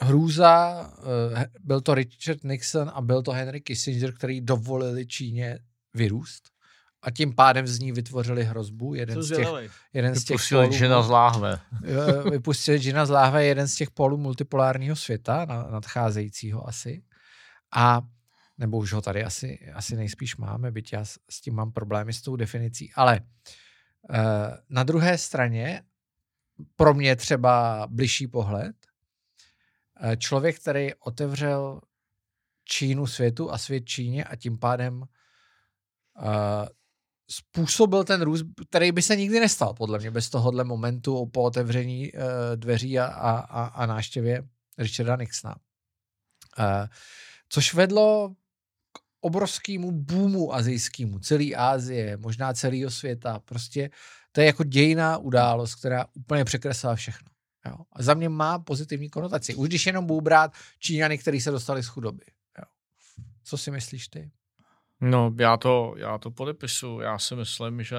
hrůza, 0.00 0.80
uh, 0.98 1.42
byl 1.60 1.80
to 1.80 1.94
Richard 1.94 2.44
Nixon 2.44 2.90
a 2.94 3.00
byl 3.00 3.22
to 3.22 3.30
Henry 3.30 3.60
Kissinger, 3.60 4.14
který 4.14 4.40
dovolili 4.40 5.06
Číně 5.06 5.58
vyrůst 5.94 6.48
a 7.02 7.10
tím 7.10 7.34
pádem 7.34 7.66
z 7.66 7.78
ní 7.78 7.92
vytvořili 7.92 8.44
hrozbu. 8.44 8.94
Jeden 8.94 9.22
z 9.22 9.36
těch, 9.36 9.48
jeden 9.92 10.14
z 10.14 10.24
těch 10.24 10.34
Vypustili 10.34 10.72
žena 10.72 11.02
z 11.02 11.08
láhve. 11.08 11.60
Eh, 11.84 12.30
vypustili 12.30 12.78
Gina 12.78 13.06
z 13.06 13.10
láhve 13.10 13.42
je 13.42 13.48
jeden 13.48 13.68
z 13.68 13.74
těch 13.74 13.90
polů 13.90 14.16
multipolárního 14.16 14.96
světa, 14.96 15.44
na, 15.44 15.62
nadcházejícího 15.62 16.68
asi. 16.68 17.02
A 17.74 18.02
nebo 18.58 18.78
už 18.78 18.92
ho 18.92 19.00
tady 19.00 19.24
asi, 19.24 19.70
asi 19.74 19.96
nejspíš 19.96 20.36
máme, 20.36 20.70
byť 20.70 20.92
já 20.92 21.04
s, 21.04 21.18
s 21.30 21.40
tím 21.40 21.54
mám 21.54 21.72
problémy 21.72 22.12
s 22.12 22.22
tou 22.22 22.36
definicí. 22.36 22.92
Ale 22.94 23.20
uh, 23.20 24.16
na 24.70 24.82
druhé 24.82 25.18
straně, 25.18 25.82
pro 26.76 26.94
mě 26.94 27.16
třeba 27.16 27.86
bližší 27.90 28.26
pohled, 28.26 28.76
uh, 30.02 30.16
člověk, 30.16 30.60
který 30.60 30.94
otevřel 30.94 31.80
Čínu 32.64 33.06
světu 33.06 33.50
a 33.50 33.58
svět 33.58 33.84
Číně 33.84 34.24
a 34.24 34.36
tím 34.36 34.58
pádem 34.58 35.02
uh, 35.02 35.06
způsobil 37.30 38.04
ten 38.04 38.22
růst, 38.22 38.46
který 38.68 38.92
by 38.92 39.02
se 39.02 39.16
nikdy 39.16 39.40
nestal, 39.40 39.74
podle 39.74 39.98
mě, 39.98 40.10
bez 40.10 40.30
tohohle 40.30 40.64
momentu 40.64 41.26
po 41.26 41.42
otevření 41.42 42.12
uh, 42.12 42.20
dveří 42.54 42.98
a, 42.98 43.06
a, 43.06 43.64
a, 43.64 43.86
náštěvě 43.86 44.48
Richarda 44.78 45.16
Nixona. 45.16 45.56
Uh, 46.58 46.86
což 47.48 47.74
vedlo 47.74 48.34
obrovskému 49.20 49.92
boomu 49.92 50.54
azijskému, 50.54 51.18
celý 51.18 51.56
Ázie, 51.56 52.16
možná 52.16 52.52
celého 52.52 52.90
světa. 52.90 53.40
Prostě 53.44 53.90
to 54.32 54.40
je 54.40 54.46
jako 54.46 54.64
dějná 54.64 55.18
událost, 55.18 55.74
která 55.74 56.06
úplně 56.14 56.44
překreslila 56.44 56.94
všechno. 56.94 57.28
Jo? 57.66 57.76
A 57.92 58.02
za 58.02 58.14
mě 58.14 58.28
má 58.28 58.58
pozitivní 58.58 59.10
konotaci. 59.10 59.54
Už 59.54 59.68
když 59.68 59.86
jenom 59.86 60.06
budu 60.06 60.20
brát 60.20 60.52
Číňany, 60.78 61.18
kteří 61.18 61.40
se 61.40 61.50
dostali 61.50 61.82
z 61.82 61.86
chudoby. 61.86 62.24
Jo? 62.58 62.64
Co 63.44 63.58
si 63.58 63.70
myslíš 63.70 64.08
ty? 64.08 64.30
No, 65.00 65.34
já 65.38 65.56
to, 65.56 65.94
já 65.96 66.18
to 66.18 66.30
podepisu. 66.30 67.00
Já 67.00 67.18
si 67.18 67.36
myslím, 67.36 67.82
že 67.82 67.96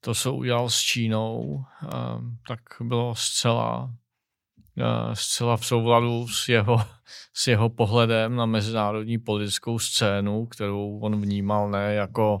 to, 0.00 0.14
co 0.14 0.34
udělal 0.34 0.70
s 0.70 0.78
Čínou, 0.78 1.40
um, 1.40 2.38
tak 2.48 2.60
bylo 2.80 3.14
zcela, 3.14 3.94
zcela 5.14 5.56
v 5.56 5.66
souladu 5.66 6.28
s 6.28 6.48
jeho, 6.48 6.76
s 7.34 7.46
jeho 7.46 7.68
pohledem 7.68 8.36
na 8.36 8.46
mezinárodní 8.46 9.18
politickou 9.18 9.78
scénu, 9.78 10.46
kterou 10.46 10.98
on 10.98 11.20
vnímal 11.20 11.70
ne 11.70 11.94
jako 11.94 12.40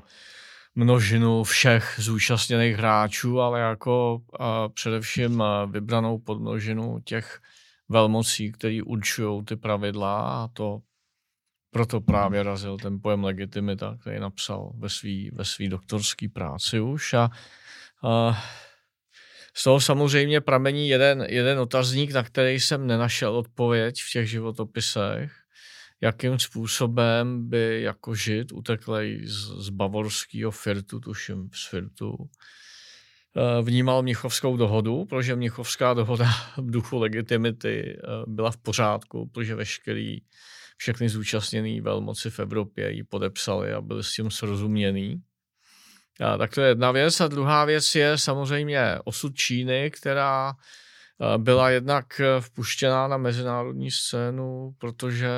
množinu 0.74 1.44
všech 1.44 1.94
zúčastněných 1.98 2.76
hráčů, 2.76 3.40
ale 3.40 3.60
jako 3.60 4.14
uh, 4.14 4.46
především 4.74 5.40
uh, 5.40 5.46
vybranou 5.70 6.18
podmnožinu 6.18 6.98
těch 7.04 7.40
velmocí, 7.88 8.52
který 8.52 8.82
určují 8.82 9.44
ty 9.44 9.56
pravidla 9.56 10.42
a 10.44 10.48
to 10.48 10.80
proto 11.70 12.00
právě 12.00 12.42
razil 12.42 12.76
ten 12.76 13.00
pojem 13.02 13.24
legitimita, 13.24 13.96
který 14.00 14.20
napsal 14.20 14.72
ve 14.78 14.88
své 14.88 15.30
ve 15.32 15.44
svý 15.44 15.68
doktorské 15.68 16.28
práci 16.28 16.80
už. 16.80 17.14
A, 17.14 17.30
a 18.02 18.42
z 19.56 19.64
toho 19.64 19.80
samozřejmě 19.80 20.40
pramení 20.40 20.88
jeden, 20.88 21.26
jeden 21.28 21.58
otazník, 21.58 22.12
na 22.12 22.22
který 22.22 22.60
jsem 22.60 22.86
nenašel 22.86 23.36
odpověď 23.36 24.02
v 24.02 24.12
těch 24.12 24.30
životopisech, 24.30 25.32
jakým 26.00 26.38
způsobem 26.38 27.48
by 27.48 27.82
jako 27.82 28.14
žid 28.14 28.52
uteklej 28.52 29.26
z, 29.26 29.64
z 29.64 29.68
bavorského 29.68 30.50
Firtu, 30.50 31.00
tuším 31.00 31.50
z 31.54 31.68
Firtu, 31.68 32.16
eh, 33.36 33.62
vnímal 33.62 34.02
Mnichovskou 34.02 34.56
dohodu, 34.56 35.04
protože 35.04 35.36
Mnichovská 35.36 35.94
dohoda 35.94 36.26
v 36.56 36.70
duchu 36.70 36.98
legitimity 36.98 37.96
eh, 37.96 38.00
byla 38.26 38.50
v 38.50 38.56
pořádku, 38.56 39.26
protože 39.26 39.54
veškerý, 39.54 40.18
všechny 40.76 41.08
zúčastněný 41.08 41.80
velmoci 41.80 42.30
v 42.30 42.38
Evropě 42.40 42.90
ji 42.90 43.04
podepsali 43.04 43.72
a 43.72 43.80
byli 43.80 44.04
s 44.04 44.12
tím 44.12 44.30
srozuměný. 44.30 45.22
A, 46.20 46.38
tak 46.38 46.54
to 46.54 46.60
je 46.60 46.68
jedna 46.68 46.90
věc. 46.90 47.20
A 47.20 47.28
druhá 47.28 47.64
věc 47.64 47.94
je 47.94 48.18
samozřejmě 48.18 48.98
osud 49.04 49.34
Číny, 49.34 49.90
která 49.90 50.54
byla 51.36 51.70
jednak 51.70 52.20
vpuštěná 52.40 53.08
na 53.08 53.16
mezinárodní 53.16 53.90
scénu, 53.90 54.74
protože 54.78 55.28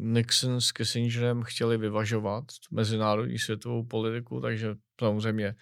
Nixon 0.00 0.60
s 0.60 0.72
Kissingerem 0.72 1.42
chtěli 1.42 1.78
vyvažovat 1.78 2.44
mezinárodní 2.70 3.38
světovou 3.38 3.84
politiku, 3.84 4.40
takže 4.40 4.74
samozřejmě 5.00 5.54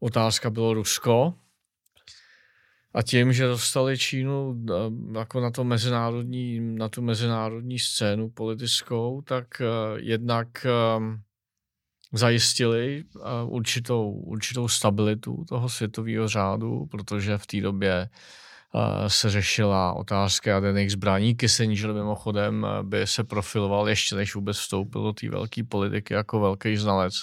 otázka 0.00 0.50
bylo 0.50 0.74
Rusko. 0.74 1.34
A 2.94 3.02
tím, 3.02 3.32
že 3.32 3.46
dostali 3.46 3.98
Čínu 3.98 4.64
jako 5.14 5.40
na, 5.40 5.50
to 5.50 5.64
mezinárodní, 5.64 6.60
na 6.60 6.88
tu 6.88 7.02
mezinárodní 7.02 7.78
scénu 7.78 8.30
politickou, 8.30 9.22
tak 9.22 9.46
jednak 9.96 10.66
zajistili 12.14 13.04
určitou, 13.44 14.10
určitou 14.10 14.68
stabilitu 14.68 15.44
toho 15.48 15.68
světového 15.68 16.28
řádu, 16.28 16.86
protože 16.86 17.38
v 17.38 17.46
té 17.46 17.60
době 17.60 18.08
se 19.08 19.30
řešila 19.30 19.92
otázka 19.92 20.50
jaderných 20.50 20.92
zbraní. 20.92 21.34
Kissinger 21.34 21.92
mimochodem 21.92 22.66
eh, 22.66 22.82
by 22.82 23.06
se 23.06 23.24
profiloval 23.24 23.88
ještě 23.88 24.16
než 24.16 24.34
vůbec 24.34 24.56
vstoupil 24.56 25.02
do 25.02 25.12
té 25.12 25.28
velké 25.28 25.64
politiky 25.64 26.14
jako 26.14 26.40
velký 26.40 26.76
znalec 26.76 27.14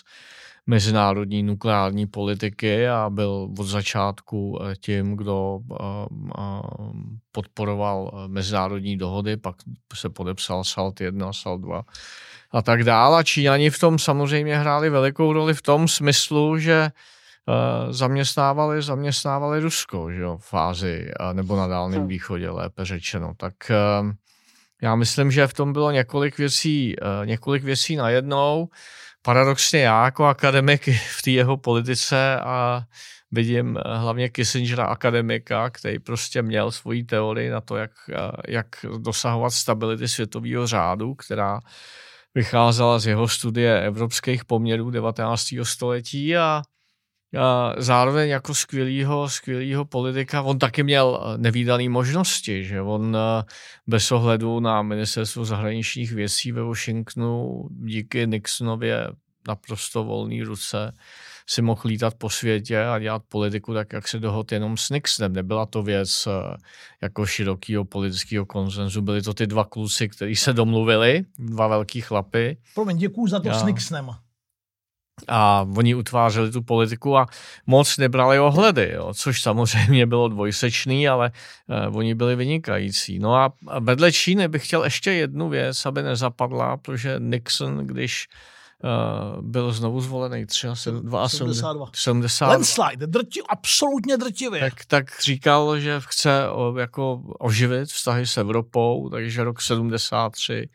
mezinárodní 0.71 1.43
nukleární 1.43 2.07
politiky 2.07 2.87
a 2.87 3.09
byl 3.09 3.49
od 3.59 3.63
začátku 3.67 4.59
eh, 4.61 4.75
tím, 4.75 5.17
kdo 5.17 5.59
eh, 5.59 5.77
podporoval 7.31 8.27
mezinárodní 8.27 8.97
dohody, 8.97 9.37
pak 9.37 9.55
se 9.95 10.09
podepsal 10.09 10.63
SALT 10.63 11.01
1, 11.01 11.33
SALT 11.33 11.61
2 11.61 11.83
a 12.51 12.61
tak 12.61 12.83
dále. 12.83 13.19
A 13.19 13.23
Číňani 13.23 13.69
v 13.69 13.79
tom 13.79 13.99
samozřejmě 13.99 14.57
hráli 14.57 14.89
velikou 14.89 15.33
roli 15.33 15.53
v 15.53 15.61
tom 15.61 15.87
smyslu, 15.87 16.57
že 16.57 16.91
zaměstnávali, 17.89 18.81
zaměstnávali 18.81 19.59
Rusko, 19.59 20.11
že 20.11 20.21
jo, 20.21 20.37
v 20.37 20.53
Ázii, 20.53 21.11
nebo 21.33 21.57
na 21.57 21.67
Dálném 21.67 22.03
hm. 22.03 22.07
východě, 22.07 22.49
lépe 22.49 22.85
řečeno. 22.85 23.33
Tak 23.37 23.53
já 24.81 24.95
myslím, 24.95 25.31
že 25.31 25.47
v 25.47 25.53
tom 25.53 25.73
bylo 25.73 25.91
několik 25.91 26.37
věcí, 26.37 26.95
několik 27.25 27.63
věcí 27.63 27.95
najednou. 27.95 28.69
Paradoxně 29.21 29.79
já 29.79 30.05
jako 30.05 30.25
akademik 30.25 30.89
v 31.17 31.21
té 31.21 31.31
jeho 31.31 31.57
politice 31.57 32.39
a 32.39 32.83
vidím 33.31 33.79
hlavně 33.85 34.29
Kissingera 34.29 34.85
akademika, 34.85 35.69
který 35.69 35.99
prostě 35.99 36.41
měl 36.41 36.71
svoji 36.71 37.03
teorii 37.03 37.49
na 37.49 37.61
to, 37.61 37.75
jak, 37.75 37.91
jak 38.47 38.67
dosahovat 38.97 39.53
stability 39.53 40.07
světového 40.07 40.67
řádu, 40.67 41.15
která 41.15 41.59
vycházela 42.35 42.99
z 42.99 43.07
jeho 43.07 43.27
studie 43.27 43.81
evropských 43.81 44.45
poměrů 44.45 44.89
19. 44.89 45.47
století 45.63 46.37
a 46.37 46.61
zároveň 47.77 48.29
jako 48.29 48.55
skvělýho, 48.55 49.29
skvělýho 49.29 49.85
politika, 49.85 50.41
on 50.41 50.59
taky 50.59 50.83
měl 50.83 51.21
eh, 51.23 51.37
nevýdaný 51.37 51.89
možnosti, 51.89 52.63
že 52.63 52.81
on 52.81 53.17
eh, 53.17 53.43
bez 53.87 54.11
ohledu 54.11 54.59
na 54.59 54.81
ministerstvo 54.81 55.45
zahraničních 55.45 56.11
věcí 56.11 56.51
ve 56.51 56.61
Washingtonu 56.61 57.67
díky 57.71 58.27
Nixonově 58.27 59.07
naprosto 59.47 60.03
volný 60.03 60.43
ruce 60.43 60.93
si 61.49 61.61
mohl 61.61 61.81
lítat 61.85 62.13
po 62.13 62.29
světě 62.29 62.83
a 62.83 62.99
dělat 62.99 63.23
politiku 63.29 63.73
tak, 63.73 63.93
jak 63.93 64.07
se 64.07 64.19
dohod 64.19 64.51
jenom 64.51 64.77
s 64.77 64.89
Nixonem. 64.89 65.33
Nebyla 65.33 65.65
to 65.65 65.83
věc 65.83 66.27
eh, 66.27 66.57
jako 67.01 67.25
širokého 67.25 67.85
politického 67.85 68.45
konsenzu. 68.45 69.01
Byli 69.01 69.21
to 69.21 69.33
ty 69.33 69.47
dva 69.47 69.65
kluci, 69.65 70.09
kteří 70.09 70.35
se 70.35 70.53
domluvili, 70.53 71.25
dva 71.39 71.67
velký 71.67 72.01
chlapy. 72.01 72.57
Promiň, 72.75 72.97
děkuju 72.97 73.27
za 73.27 73.39
to 73.39 73.47
Já. 73.47 73.59
s 73.59 73.63
Nixonem 73.63 74.09
a 75.27 75.67
oni 75.77 75.95
utvářeli 75.95 76.51
tu 76.51 76.61
politiku 76.61 77.17
a 77.17 77.27
moc 77.67 77.97
nebrali 77.97 78.39
ohledy, 78.39 78.91
jo, 78.93 79.13
což 79.13 79.41
samozřejmě 79.41 80.05
bylo 80.05 80.27
dvojsečný, 80.27 81.07
ale 81.07 81.31
uh, 81.89 81.97
oni 81.97 82.15
byli 82.15 82.35
vynikající. 82.35 83.19
No 83.19 83.35
a 83.35 83.53
vedle 83.79 84.11
Číny 84.11 84.47
bych 84.47 84.65
chtěl 84.65 84.83
ještě 84.83 85.11
jednu 85.11 85.49
věc, 85.49 85.85
aby 85.85 86.03
nezapadla, 86.03 86.77
protože 86.77 87.15
Nixon, 87.19 87.77
když 87.77 88.27
uh, 88.83 89.41
byl 89.41 89.71
znovu 89.71 90.01
zvolený 90.01 90.45
72, 90.49 91.29
72. 91.29 91.89
72. 91.93 92.51
Landslide, 92.51 93.07
drti, 93.07 93.39
absolutně 93.49 94.17
drtivě. 94.17 94.59
Tak, 94.59 94.85
tak 94.85 95.21
říkal, 95.21 95.79
že 95.79 95.99
chce 95.99 96.49
o, 96.49 96.77
jako 96.77 97.21
oživit 97.39 97.89
vztahy 97.89 98.27
s 98.27 98.37
Evropou, 98.37 99.09
takže 99.09 99.43
rok 99.43 99.61
73 99.61 100.69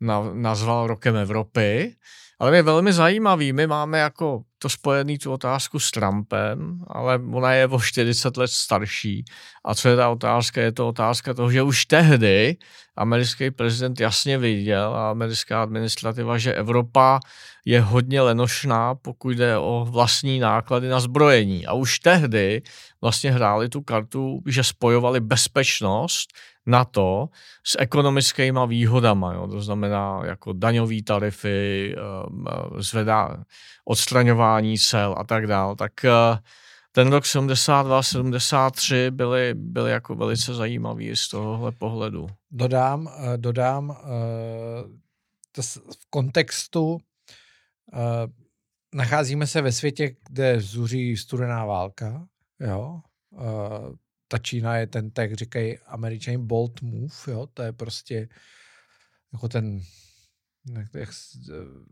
na, 0.00 0.30
nazval 0.32 0.86
rokem 0.86 1.16
Evropy. 1.16 1.94
Ale 2.40 2.56
je 2.56 2.62
velmi 2.62 2.92
zajímavý, 2.92 3.52
my 3.52 3.66
máme 3.66 3.98
jako 3.98 4.42
to 4.58 4.68
spojený 4.68 5.18
tu 5.18 5.32
otázku 5.32 5.78
s 5.78 5.90
Trumpem, 5.90 6.84
ale 6.88 7.20
ona 7.32 7.52
je 7.52 7.66
o 7.66 7.80
40 7.80 8.36
let 8.36 8.50
starší. 8.50 9.24
A 9.64 9.74
co 9.74 9.88
je 9.88 9.96
ta 9.96 10.08
otázka? 10.08 10.60
Je 10.60 10.72
to 10.72 10.88
otázka 10.88 11.34
toho, 11.34 11.50
že 11.50 11.62
už 11.62 11.86
tehdy 11.86 12.56
americký 12.96 13.50
prezident 13.50 14.00
jasně 14.00 14.38
viděl 14.38 14.94
a 14.94 15.10
americká 15.10 15.62
administrativa, 15.62 16.38
že 16.38 16.54
Evropa 16.54 17.20
je 17.64 17.80
hodně 17.80 18.20
lenošná, 18.20 18.94
pokud 18.94 19.30
jde 19.30 19.58
o 19.58 19.86
vlastní 19.90 20.38
náklady 20.38 20.88
na 20.88 21.00
zbrojení. 21.00 21.66
A 21.66 21.72
už 21.72 21.98
tehdy 21.98 22.62
vlastně 23.00 23.32
hráli 23.32 23.68
tu 23.68 23.80
kartu, 23.80 24.40
že 24.46 24.64
spojovali 24.64 25.20
bezpečnost 25.20 26.32
na 26.70 26.84
to 26.84 27.28
s 27.66 27.76
ekonomickými 27.78 28.60
výhodama, 28.66 29.34
jo? 29.34 29.46
to 29.46 29.60
znamená 29.60 30.20
jako 30.24 30.52
daňové 30.52 31.02
tarify, 31.02 31.94
um, 31.94 32.46
uh, 32.46 32.80
zvedá, 32.80 33.44
odstraňování 33.84 34.78
cel 34.78 35.14
a 35.18 35.24
tak 35.24 35.46
dále. 35.46 35.76
Tak 35.76 35.92
uh, 36.04 36.38
ten 36.92 37.12
rok 37.12 37.26
72, 37.26 38.02
73 38.02 39.10
byly, 39.10 39.54
byly 39.54 39.90
jako 39.90 40.14
velice 40.14 40.54
zajímavý 40.54 41.16
z 41.16 41.28
tohohle 41.28 41.72
pohledu. 41.72 42.26
Dodám, 42.50 43.06
uh, 43.06 43.36
dodám 43.36 43.96
to 45.52 45.62
v 45.62 46.10
kontextu 46.10 46.98
nacházíme 48.94 49.46
se 49.46 49.62
ve 49.62 49.72
světě, 49.72 50.16
kde 50.30 50.60
zuří 50.60 51.16
studená 51.16 51.64
válka, 51.64 52.26
jo, 52.60 53.00
ta 54.30 54.38
Čína 54.38 54.76
je 54.76 54.86
ten, 54.86 55.10
tak 55.10 55.34
říkají 55.34 55.78
američani, 55.78 56.38
bold 56.38 56.82
move, 56.82 57.14
jo, 57.26 57.46
to 57.54 57.62
je 57.62 57.72
prostě 57.72 58.28
jako 59.32 59.48
ten 59.48 59.80
jak, 60.76 60.86
jak, 60.94 61.08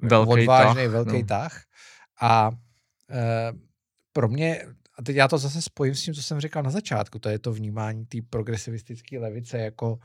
velký 0.03 0.33
odvážný 0.33 0.83
tah, 0.83 0.93
velký 0.93 1.21
no. 1.21 1.27
tah. 1.27 1.63
A 2.21 2.51
e, 3.11 3.53
pro 4.13 4.29
mě, 4.29 4.63
a 4.99 5.03
teď 5.03 5.17
já 5.17 5.29
to 5.29 5.39
zase 5.39 5.63
spojím 5.63 5.95
s 5.95 6.03
tím, 6.03 6.15
co 6.15 6.23
jsem 6.23 6.41
říkal 6.41 6.63
na 6.63 6.71
začátku, 6.71 7.19
to 7.19 7.29
je 7.29 7.39
to 7.39 7.53
vnímání 7.53 8.07
té 8.07 8.19
progresivistické 8.31 9.19
levice 9.19 9.59
jako 9.59 9.99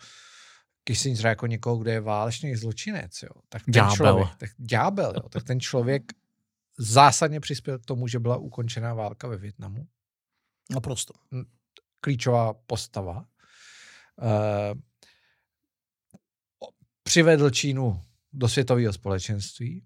Kissinger 0.84 1.26
jako 1.26 1.48
někoho, 1.48 1.78
kdo 1.78 1.92
je 1.92 2.02
válečný 2.02 2.56
zločinec, 2.56 3.24
jo. 3.24 3.42
Tak 3.50 3.64
ten 3.64 3.72
ďábel. 3.74 3.96
člověk, 3.96 4.28
tak, 4.38 4.50
ďábel, 4.58 5.14
jo. 5.16 5.30
tak 5.30 5.44
ten 5.44 5.60
člověk 5.60 6.04
zásadně 6.78 7.40
přispěl 7.40 7.80
k 7.80 7.86
tomu, 7.86 8.08
že 8.08 8.20
byla 8.20 8.38
ukončená 8.38 8.94
válka 8.94 9.28
ve 9.28 9.38
Větnamu. 9.38 9.88
Naprosto 10.72 11.14
klíčová 12.04 12.54
postava. 12.54 13.26
Uh, 14.22 14.80
přivedl 17.04 17.50
Čínu 17.50 18.02
do 18.34 18.48
světového 18.48 18.94
společenství, 18.94 19.86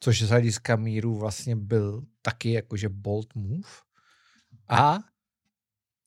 což 0.00 0.22
z 0.22 0.28
hlediska 0.28 0.76
míru 0.76 1.18
vlastně 1.18 1.56
byl 1.56 2.02
taky 2.22 2.52
jakože 2.52 2.88
bold 2.88 3.34
move. 3.34 3.68
A, 4.68 4.98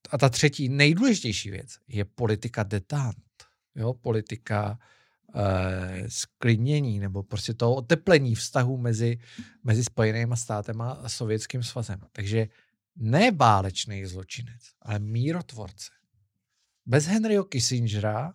a 0.10 0.18
ta 0.18 0.30
třetí 0.30 0.70
nejdůležitější 0.70 1.52
věc 1.52 1.78
je 1.88 2.06
politika 2.06 2.64
detant. 2.64 3.18
Jo, 3.76 3.94
politika 3.94 4.80
eh, 5.36 6.10
sklidnění 6.10 7.00
nebo 7.00 7.24
prostě 7.24 7.54
toho 7.54 7.76
oteplení 7.76 8.36
vztahu 8.36 8.78
mezi, 8.78 9.20
mezi 9.64 9.84
Spojenými 9.84 10.38
státy 10.38 10.72
a 10.80 11.10
Sovětským 11.10 11.64
svazem. 11.64 12.00
Takže 12.12 12.48
ne 12.98 13.32
válečný 13.32 14.06
zločinec, 14.06 14.62
ale 14.82 15.00
mírotvorce. 15.00 15.92
Bez 16.86 17.06
Henryho 17.06 17.44
Kissingera 17.44 18.34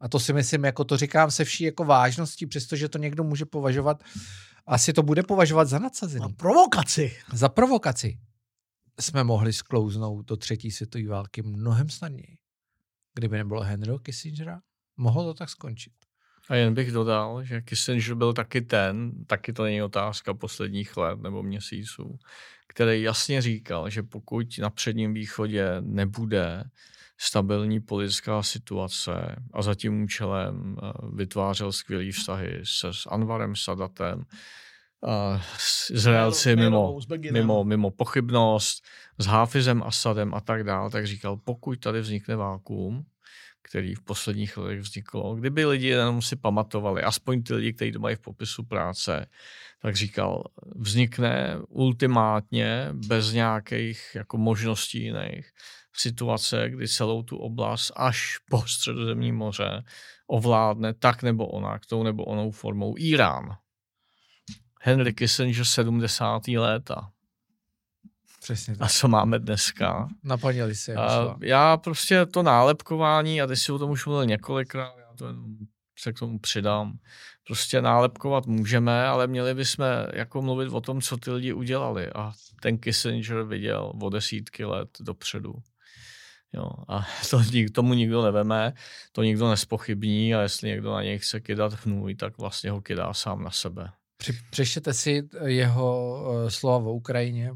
A 0.00 0.08
to 0.08 0.20
si 0.20 0.32
myslím, 0.32 0.64
jako 0.64 0.84
to 0.84 0.96
říkám 0.96 1.30
se 1.30 1.44
vší 1.44 1.64
jako 1.64 1.84
vážností, 1.84 2.46
přestože 2.46 2.88
to 2.88 2.98
někdo 2.98 3.24
může 3.24 3.44
považovat, 3.46 4.04
asi 4.66 4.92
to 4.92 5.02
bude 5.02 5.22
považovat 5.22 5.68
za 5.68 5.78
Na 5.78 5.82
nadsazení. 5.82 6.32
provokaci. 6.32 7.16
Za 7.32 7.48
provokaci 7.48 8.18
jsme 9.00 9.24
mohli 9.24 9.52
sklouznout 9.52 10.26
do 10.26 10.36
třetí 10.36 10.70
světové 10.70 11.06
války 11.08 11.42
mnohem 11.42 11.90
snadněji. 11.90 12.38
Kdyby 13.14 13.38
nebylo 13.38 13.60
Henryho 13.60 13.98
Kissingera, 13.98 14.60
mohlo 14.96 15.24
to 15.24 15.34
tak 15.34 15.50
skončit. 15.50 15.92
A 16.48 16.54
jen 16.54 16.74
bych 16.74 16.92
dodal, 16.92 17.44
že 17.44 17.60
Kissinger 17.60 18.14
byl 18.14 18.32
taky 18.32 18.60
ten, 18.60 19.12
taky 19.26 19.52
to 19.52 19.62
není 19.64 19.82
otázka 19.82 20.34
posledních 20.34 20.96
let 20.96 21.20
nebo 21.22 21.42
měsíců, 21.42 22.18
který 22.68 23.02
jasně 23.02 23.42
říkal, 23.42 23.90
že 23.90 24.02
pokud 24.02 24.58
na 24.58 24.70
předním 24.70 25.14
východě 25.14 25.76
nebude 25.80 26.64
stabilní 27.18 27.80
politická 27.80 28.42
situace 28.42 29.36
a 29.52 29.62
za 29.62 29.74
tím 29.74 30.02
účelem 30.02 30.76
eh, 30.82 30.92
vytvářel 31.14 31.72
skvělé 31.72 32.12
vztahy 32.12 32.60
se 32.64 32.92
s 32.92 33.06
Anvarem 33.06 33.56
Sadatem, 33.56 34.24
a 35.04 35.40
s 35.58 35.90
Izraelci 35.90 36.56
mimo, 36.56 36.98
mimo, 37.30 37.64
mimo 37.64 37.90
pochybnost, 37.90 38.84
s 39.18 39.26
Háfizem 39.26 39.82
Asadem 39.82 40.34
a 40.34 40.40
tak 40.40 40.64
dále, 40.64 40.90
tak 40.90 41.06
říkal, 41.06 41.36
pokud 41.36 41.80
tady 41.80 42.00
vznikne 42.00 42.36
vákuum, 42.36 43.04
který 43.68 43.94
v 43.94 44.02
posledních 44.02 44.56
letech 44.56 44.80
vzniklo, 44.80 45.34
kdyby 45.34 45.64
lidi 45.64 45.86
jenom 45.86 46.22
si 46.22 46.36
pamatovali, 46.36 47.02
aspoň 47.02 47.42
ty 47.42 47.54
lidi, 47.54 47.72
kteří 47.72 47.92
to 47.92 47.98
mají 47.98 48.16
v 48.16 48.20
popisu 48.20 48.64
práce, 48.64 49.26
tak 49.82 49.96
říkal, 49.96 50.44
vznikne 50.76 51.58
ultimátně 51.68 52.88
bez 52.92 53.32
nějakých 53.32 54.00
jako 54.14 54.38
možností 54.38 55.02
jiných 55.02 55.50
situace, 55.96 56.70
kdy 56.70 56.88
celou 56.88 57.22
tu 57.22 57.36
oblast 57.36 57.92
až 57.96 58.38
po 58.50 58.62
středozemní 58.62 59.32
moře 59.32 59.84
ovládne 60.26 60.94
tak 60.94 61.22
nebo 61.22 61.46
onak, 61.46 61.86
tou 61.86 62.02
nebo 62.02 62.24
onou 62.24 62.50
formou 62.50 62.94
Irán. 62.98 63.56
Henry 64.80 65.12
Kissinger 65.12 65.64
70. 65.64 66.48
léta. 66.48 67.13
Přesně 68.44 68.74
A 68.74 68.76
tak. 68.76 68.92
co 68.92 69.08
máme 69.08 69.38
dneska? 69.38 70.08
Naplnili 70.22 70.74
si. 70.74 70.94
A 70.94 71.36
já 71.42 71.76
prostě 71.76 72.26
to 72.26 72.42
nálepkování, 72.42 73.42
a 73.42 73.46
ty 73.46 73.56
si 73.56 73.72
o 73.72 73.78
tom 73.78 73.90
už 73.90 74.06
mluvil 74.06 74.26
několikrát, 74.26 74.94
já 74.98 75.16
to 75.18 75.26
jenom 75.26 75.56
se 75.98 76.12
k 76.12 76.18
tomu 76.18 76.38
přidám. 76.38 76.98
Prostě 77.46 77.82
nálepkovat 77.82 78.46
můžeme, 78.46 79.06
ale 79.06 79.26
měli 79.26 79.54
bychom 79.54 79.86
jako 80.12 80.42
mluvit 80.42 80.68
o 80.68 80.80
tom, 80.80 81.00
co 81.00 81.16
ty 81.16 81.30
lidi 81.30 81.52
udělali. 81.52 82.12
A 82.12 82.32
ten 82.60 82.78
Kissinger 82.78 83.42
viděl 83.42 83.92
o 84.02 84.10
desítky 84.10 84.64
let 84.64 84.88
dopředu. 85.00 85.54
Jo, 86.52 86.70
a 86.88 87.06
to, 87.30 87.42
tomu 87.72 87.94
nikdo 87.94 88.22
neveme, 88.22 88.72
to 89.12 89.22
nikdo 89.22 89.50
nespochybní 89.50 90.34
a 90.34 90.42
jestli 90.42 90.68
někdo 90.68 90.92
na 90.92 91.02
něj 91.02 91.18
chce 91.18 91.40
kydat 91.40 91.72
hnůj, 91.84 92.14
tak 92.14 92.38
vlastně 92.38 92.70
ho 92.70 92.80
kydá 92.80 93.12
sám 93.12 93.44
na 93.44 93.50
sebe. 93.50 93.90
Při, 94.16 94.32
přečtěte 94.50 94.94
si 94.94 95.28
jeho 95.44 96.22
uh, 96.22 96.48
slova 96.48 96.86
o 96.86 96.92
Ukrajině, 96.92 97.50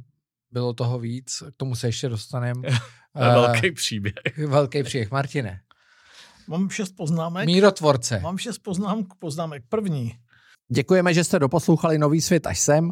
bylo 0.51 0.73
toho 0.73 0.99
víc, 0.99 1.43
k 1.51 1.57
tomu 1.57 1.75
se 1.75 1.89
ještě 1.89 2.09
dostaneme. 2.09 2.69
Je 2.69 2.75
velký 3.15 3.73
příběh. 3.73 4.15
velký 4.47 4.83
příběh. 4.83 5.11
Martine, 5.11 5.61
Mám 6.49 6.71
šest 6.71 6.93
poznámek. 6.97 7.47
mírotvorce. 7.47 8.21
Mám 8.21 8.39
šest 8.39 8.59
poznámek, 8.59 9.07
poznámek. 9.19 9.63
První. 9.69 10.15
Děkujeme, 10.73 11.15
že 11.15 11.25
jste 11.25 11.39
doposlouchali 11.39 11.99
Nový 11.99 12.21
svět 12.21 12.47
až 12.47 12.61
sem. 12.61 12.91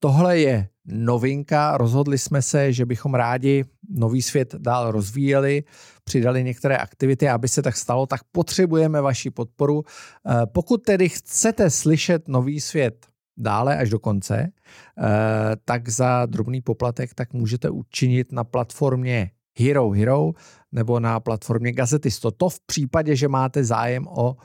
Tohle 0.00 0.38
je 0.38 0.68
novinka. 0.86 1.76
Rozhodli 1.76 2.18
jsme 2.18 2.42
se, 2.42 2.72
že 2.72 2.86
bychom 2.86 3.14
rádi 3.14 3.64
Nový 3.90 4.22
svět 4.22 4.54
dál 4.58 4.90
rozvíjeli, 4.90 5.64
přidali 6.04 6.44
některé 6.44 6.76
aktivity, 6.76 7.28
aby 7.28 7.48
se 7.48 7.62
tak 7.62 7.76
stalo, 7.76 8.06
tak 8.06 8.20
potřebujeme 8.32 9.00
vaši 9.00 9.30
podporu. 9.30 9.82
Eh, 10.28 10.46
Pokud 10.46 10.76
tedy 10.84 11.08
chcete 11.08 11.70
slyšet 11.70 12.28
Nový 12.28 12.60
svět 12.60 13.06
dále 13.38 13.76
až 13.76 13.90
do 13.90 13.98
konce, 13.98 14.36
eh, 14.42 15.56
tak 15.64 15.88
za 15.88 16.26
drobný 16.26 16.60
poplatek 16.60 17.14
tak 17.14 17.32
můžete 17.32 17.70
učinit 17.70 18.32
na 18.32 18.44
platformě 18.44 19.30
Hero 19.58 19.90
Hero 19.90 20.30
nebo 20.72 21.00
na 21.00 21.20
platformě 21.20 21.72
Gazetisto. 21.72 22.30
To 22.30 22.48
v 22.48 22.60
případě, 22.60 23.16
že 23.16 23.28
máte 23.28 23.64
zájem 23.64 24.06
o 24.06 24.36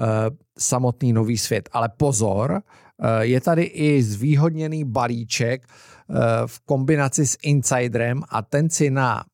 samotný 0.58 1.12
nový 1.12 1.38
svět. 1.38 1.68
Ale 1.72 1.88
pozor, 1.88 2.62
eh, 2.62 3.24
je 3.24 3.40
tady 3.40 3.62
i 3.62 4.02
zvýhodněný 4.02 4.84
balíček 4.84 5.66
v 6.46 6.60
kombinaci 6.60 7.26
s 7.26 7.36
Insiderem 7.42 8.22
a 8.28 8.42
ten 8.42 8.70
si 8.70 8.90
na 8.90 9.24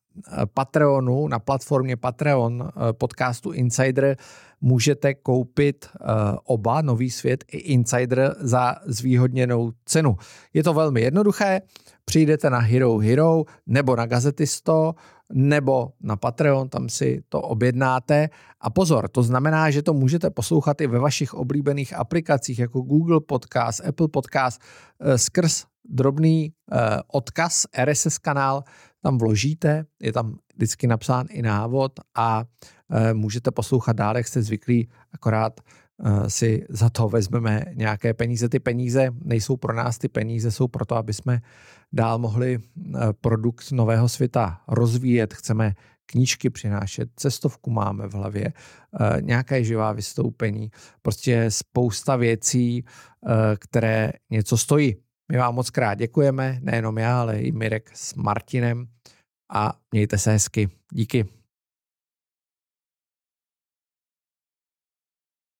Patreonu, 0.53 1.27
na 1.27 1.39
platformě 1.39 1.97
Patreon 1.97 2.63
eh, 2.67 2.93
podcastu 2.93 3.51
Insider 3.51 4.17
můžete 4.61 5.13
koupit 5.13 5.85
eh, 5.85 6.05
oba 6.43 6.81
Nový 6.81 7.11
svět 7.11 7.43
i 7.51 7.57
Insider 7.57 8.35
za 8.39 8.75
zvýhodněnou 8.85 9.71
cenu. 9.85 10.17
Je 10.53 10.63
to 10.63 10.73
velmi 10.73 11.01
jednoduché, 11.01 11.61
přijdete 12.05 12.49
na 12.49 12.59
Hero 12.59 12.97
Hero 12.97 13.43
nebo 13.65 13.95
na 13.95 14.05
Gazetisto 14.05 14.93
nebo 15.33 15.91
na 16.01 16.15
Patreon, 16.15 16.69
tam 16.69 16.89
si 16.89 17.23
to 17.29 17.41
objednáte. 17.41 18.29
A 18.61 18.69
pozor, 18.69 19.07
to 19.07 19.23
znamená, 19.23 19.71
že 19.71 19.81
to 19.81 19.93
můžete 19.93 20.29
poslouchat 20.29 20.81
i 20.81 20.87
ve 20.87 20.99
vašich 20.99 21.33
oblíbených 21.33 21.93
aplikacích 21.93 22.59
jako 22.59 22.81
Google 22.81 23.21
Podcast, 23.21 23.85
Apple 23.87 24.07
Podcast 24.07 24.61
eh, 24.99 25.17
skrz 25.17 25.65
drobný 25.89 26.53
eh, 26.71 26.77
odkaz, 27.13 27.65
RSS 27.83 28.17
kanál, 28.17 28.63
tam 29.01 29.17
vložíte, 29.17 29.85
je 30.01 30.13
tam 30.13 30.37
vždycky 30.55 30.87
napsán 30.87 31.25
i 31.29 31.41
návod 31.41 31.91
a 32.15 32.43
eh, 32.91 33.13
můžete 33.13 33.51
poslouchat 33.51 33.95
dál, 33.95 34.17
jak 34.17 34.27
jste 34.27 34.41
zvyklí, 34.41 34.89
akorát 35.13 35.61
si 36.27 36.65
za 36.69 36.89
to 36.89 37.09
vezmeme 37.09 37.65
nějaké 37.73 38.13
peníze. 38.13 38.49
Ty 38.49 38.59
peníze 38.59 39.09
nejsou 39.23 39.57
pro 39.57 39.73
nás, 39.73 39.97
ty 39.97 40.07
peníze 40.07 40.51
jsou 40.51 40.67
pro 40.67 40.85
to, 40.85 40.95
aby 40.95 41.13
jsme 41.13 41.41
dál 41.93 42.19
mohli 42.19 42.59
eh, 42.59 42.99
produkt 43.21 43.71
nového 43.71 44.09
světa 44.09 44.61
rozvíjet. 44.67 45.33
Chceme 45.33 45.73
knížky 46.05 46.49
přinášet, 46.49 47.09
cestovku 47.15 47.71
máme 47.71 48.07
v 48.07 48.13
hlavě, 48.13 48.53
eh, 48.53 49.21
nějaké 49.21 49.63
živá 49.63 49.91
vystoupení, 49.91 50.71
prostě 51.01 51.51
spousta 51.51 52.15
věcí, 52.15 52.85
eh, 52.85 53.31
které 53.59 54.11
něco 54.29 54.57
stojí. 54.57 54.95
My 55.31 55.37
vám 55.37 55.55
moc 55.55 55.69
krát 55.69 55.93
děkujeme, 55.93 56.59
nejenom 56.61 56.97
já, 56.97 57.21
ale 57.21 57.39
i 57.39 57.51
Mirek 57.51 57.91
s 57.93 58.13
Martinem 58.13 58.87
a 59.51 59.73
mějte 59.91 60.17
se 60.17 60.31
hezky. 60.31 60.69
Díky. 60.93 61.44